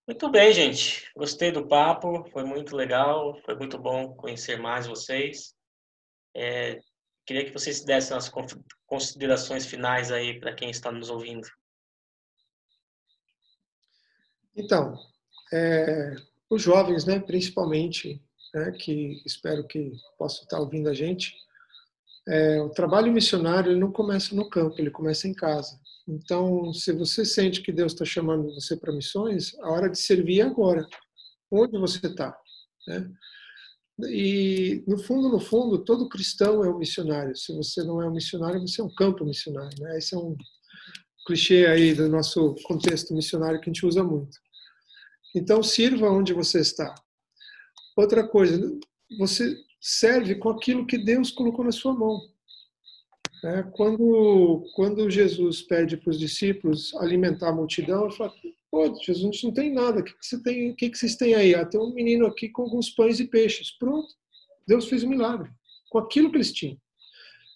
[0.07, 1.05] Muito bem, gente.
[1.17, 5.53] Gostei do papo, foi muito legal, foi muito bom conhecer mais vocês.
[6.33, 6.79] É,
[7.25, 8.31] queria que vocês dessem as
[8.85, 11.45] considerações finais aí para quem está nos ouvindo.
[14.55, 14.97] Então,
[15.51, 16.15] é,
[16.49, 21.35] os jovens, né, principalmente, né, que espero que possam estar ouvindo a gente,
[22.25, 25.77] é, o trabalho missionário ele não começa no campo, ele começa em casa.
[26.07, 30.39] Então, se você sente que Deus está chamando você para missões, a hora de servir
[30.39, 30.87] é agora.
[31.51, 32.37] Onde você está?
[32.87, 33.11] Né?
[34.09, 37.35] E, no fundo, no fundo, todo cristão é um missionário.
[37.35, 39.77] Se você não é um missionário, você é um campo missionário.
[39.79, 39.97] Né?
[39.97, 40.37] Esse é um
[41.25, 44.37] clichê aí do nosso contexto missionário que a gente usa muito.
[45.35, 46.95] Então, sirva onde você está.
[47.97, 48.61] Outra coisa,
[49.17, 52.21] você serve com aquilo que Deus colocou na sua mão.
[53.43, 58.33] É, quando, quando Jesus pede para os discípulos alimentar a multidão, ele fala:
[58.71, 59.99] Pô, Jesus, a gente não tem nada.
[59.99, 61.53] O que, que, você tem, o que, que vocês têm aí?
[61.53, 63.71] Ah, tem um menino aqui com alguns pães e peixes.
[63.71, 64.07] Pronto.
[64.67, 65.49] Deus fez um milagre
[65.89, 66.77] com aquilo que eles tinham.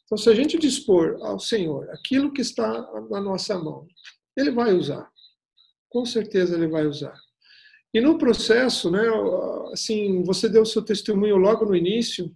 [0.06, 2.70] Então, se a gente dispor ao Senhor aquilo que está
[3.10, 3.88] na nossa mão,
[4.38, 5.10] Ele vai usar.
[5.90, 7.18] Com certeza Ele vai usar.
[7.94, 9.04] E no processo, né,
[9.74, 12.34] assim, você deu o seu testemunho logo no início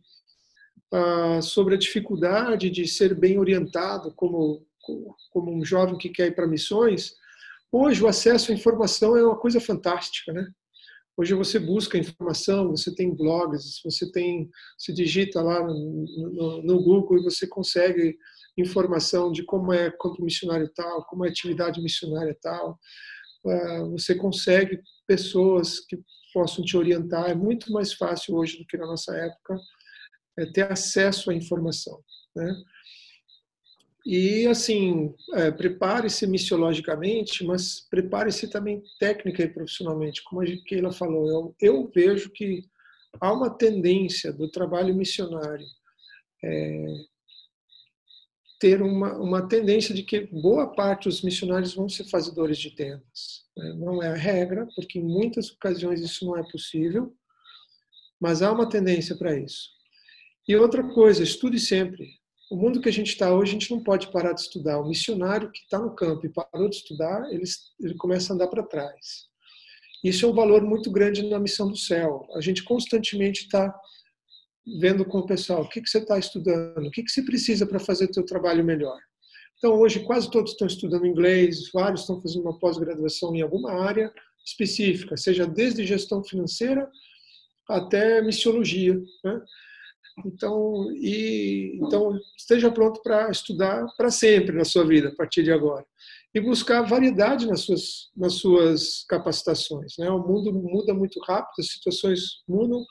[1.42, 4.66] sobre a dificuldade de ser bem orientado como,
[5.32, 7.14] como um jovem que quer ir para missões.
[7.72, 10.48] Hoje o acesso à informação é uma coisa fantástica, né?
[11.18, 16.84] Hoje você busca informação, você tem blogs, você tem, se digita lá no, no, no
[16.84, 18.18] Google e você consegue
[18.58, 22.78] informação de como é campo missionário tal, como é atividade missionária tal.
[23.46, 25.98] Uh, você consegue pessoas que
[26.34, 27.30] possam te orientar.
[27.30, 29.58] É muito mais fácil hoje do que na nossa época
[30.38, 32.04] é, ter acesso à informação.
[32.36, 32.56] Né?
[34.06, 40.24] E, assim, é, prepare-se missiologicamente, mas prepare-se também técnica e profissionalmente.
[40.24, 42.64] Como a Keila falou, eu, eu vejo que
[43.20, 45.66] há uma tendência do trabalho missionário
[46.44, 46.86] é,
[48.60, 53.46] ter uma, uma tendência de que boa parte dos missionários vão ser fazedores de tendas.
[53.58, 53.74] Né?
[53.74, 57.16] Não é a regra, porque em muitas ocasiões isso não é possível,
[58.20, 59.75] mas há uma tendência para isso.
[60.48, 62.08] E outra coisa, estude sempre.
[62.52, 64.80] O mundo que a gente está hoje, a gente não pode parar de estudar.
[64.80, 67.44] O missionário que está no campo e parou de estudar, ele,
[67.80, 69.26] ele começa a andar para trás.
[70.04, 72.28] Isso é um valor muito grande na missão do céu.
[72.36, 73.74] A gente constantemente está
[74.80, 77.66] vendo com o pessoal o que, que você está estudando, o que, que você precisa
[77.66, 79.00] para fazer o seu trabalho melhor.
[79.58, 84.14] Então, hoje, quase todos estão estudando inglês, vários estão fazendo uma pós-graduação em alguma área
[84.46, 86.88] específica, seja desde gestão financeira
[87.68, 88.94] até missiologia.
[89.24, 89.42] Né?
[90.24, 95.52] Então, e, então, esteja pronto para estudar para sempre na sua vida, a partir de
[95.52, 95.86] agora.
[96.34, 99.98] E buscar variedade nas suas, nas suas capacitações.
[99.98, 100.10] Né?
[100.10, 102.86] O mundo muda muito rápido, as situações mudam,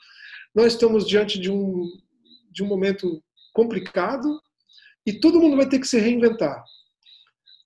[0.53, 1.91] nós estamos diante de um,
[2.51, 3.21] de um momento
[3.53, 4.39] complicado
[5.05, 6.63] e todo mundo vai ter que se reinventar.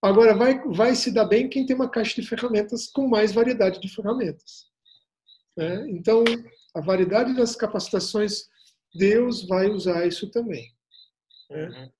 [0.02, 3.82] Agora, vai, vai se dar bem quem tem uma caixa de ferramentas com mais variedade
[3.82, 4.66] de ferramentas.
[5.58, 5.90] Né?
[5.90, 6.24] Então,
[6.74, 8.46] a variedade das capacitações,
[8.96, 10.74] Deus vai usar isso também.
[11.50, 11.68] Né?
[11.68, 11.92] Uhum.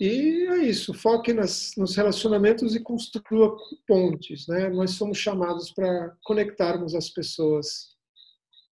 [0.00, 4.46] E é isso, foque nas, nos relacionamentos e construa pontes.
[4.46, 4.68] Né?
[4.68, 7.96] Nós somos chamados para conectarmos as pessoas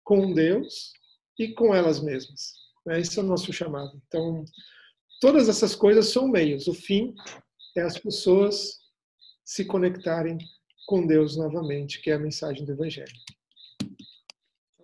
[0.03, 0.93] com Deus
[1.39, 2.53] e com elas mesmas.
[2.85, 3.01] Né?
[3.01, 3.99] Esse é o nosso chamado.
[4.07, 4.45] Então,
[5.21, 6.67] todas essas coisas são meios.
[6.67, 7.15] O fim
[7.75, 8.81] é as pessoas
[9.43, 10.37] se conectarem
[10.87, 13.13] com Deus novamente, que é a mensagem do Evangelho.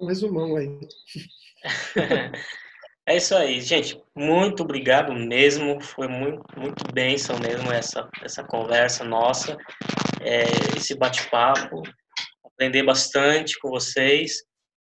[0.00, 0.68] Um resumão aí.
[3.06, 4.00] É isso aí, gente.
[4.14, 5.80] Muito obrigado mesmo.
[5.80, 9.56] Foi muito, muito bênção mesmo essa, essa conversa nossa,
[10.20, 10.44] é,
[10.76, 11.82] esse bate-papo.
[12.44, 14.44] Aprender bastante com vocês.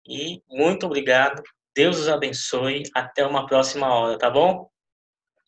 [0.07, 1.41] E muito obrigado.
[1.75, 2.83] Deus os abençoe.
[2.93, 4.69] Até uma próxima hora, tá bom?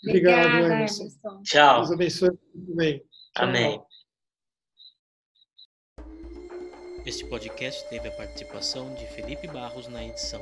[0.03, 1.03] Obrigado, Obrigada, Emerson.
[1.03, 1.41] Emerson.
[1.43, 1.75] Tchau.
[1.81, 2.31] Deus abençoe
[2.67, 3.03] também.
[3.35, 3.81] Amém.
[7.05, 10.41] Este podcast teve a participação de Felipe Barros na edição.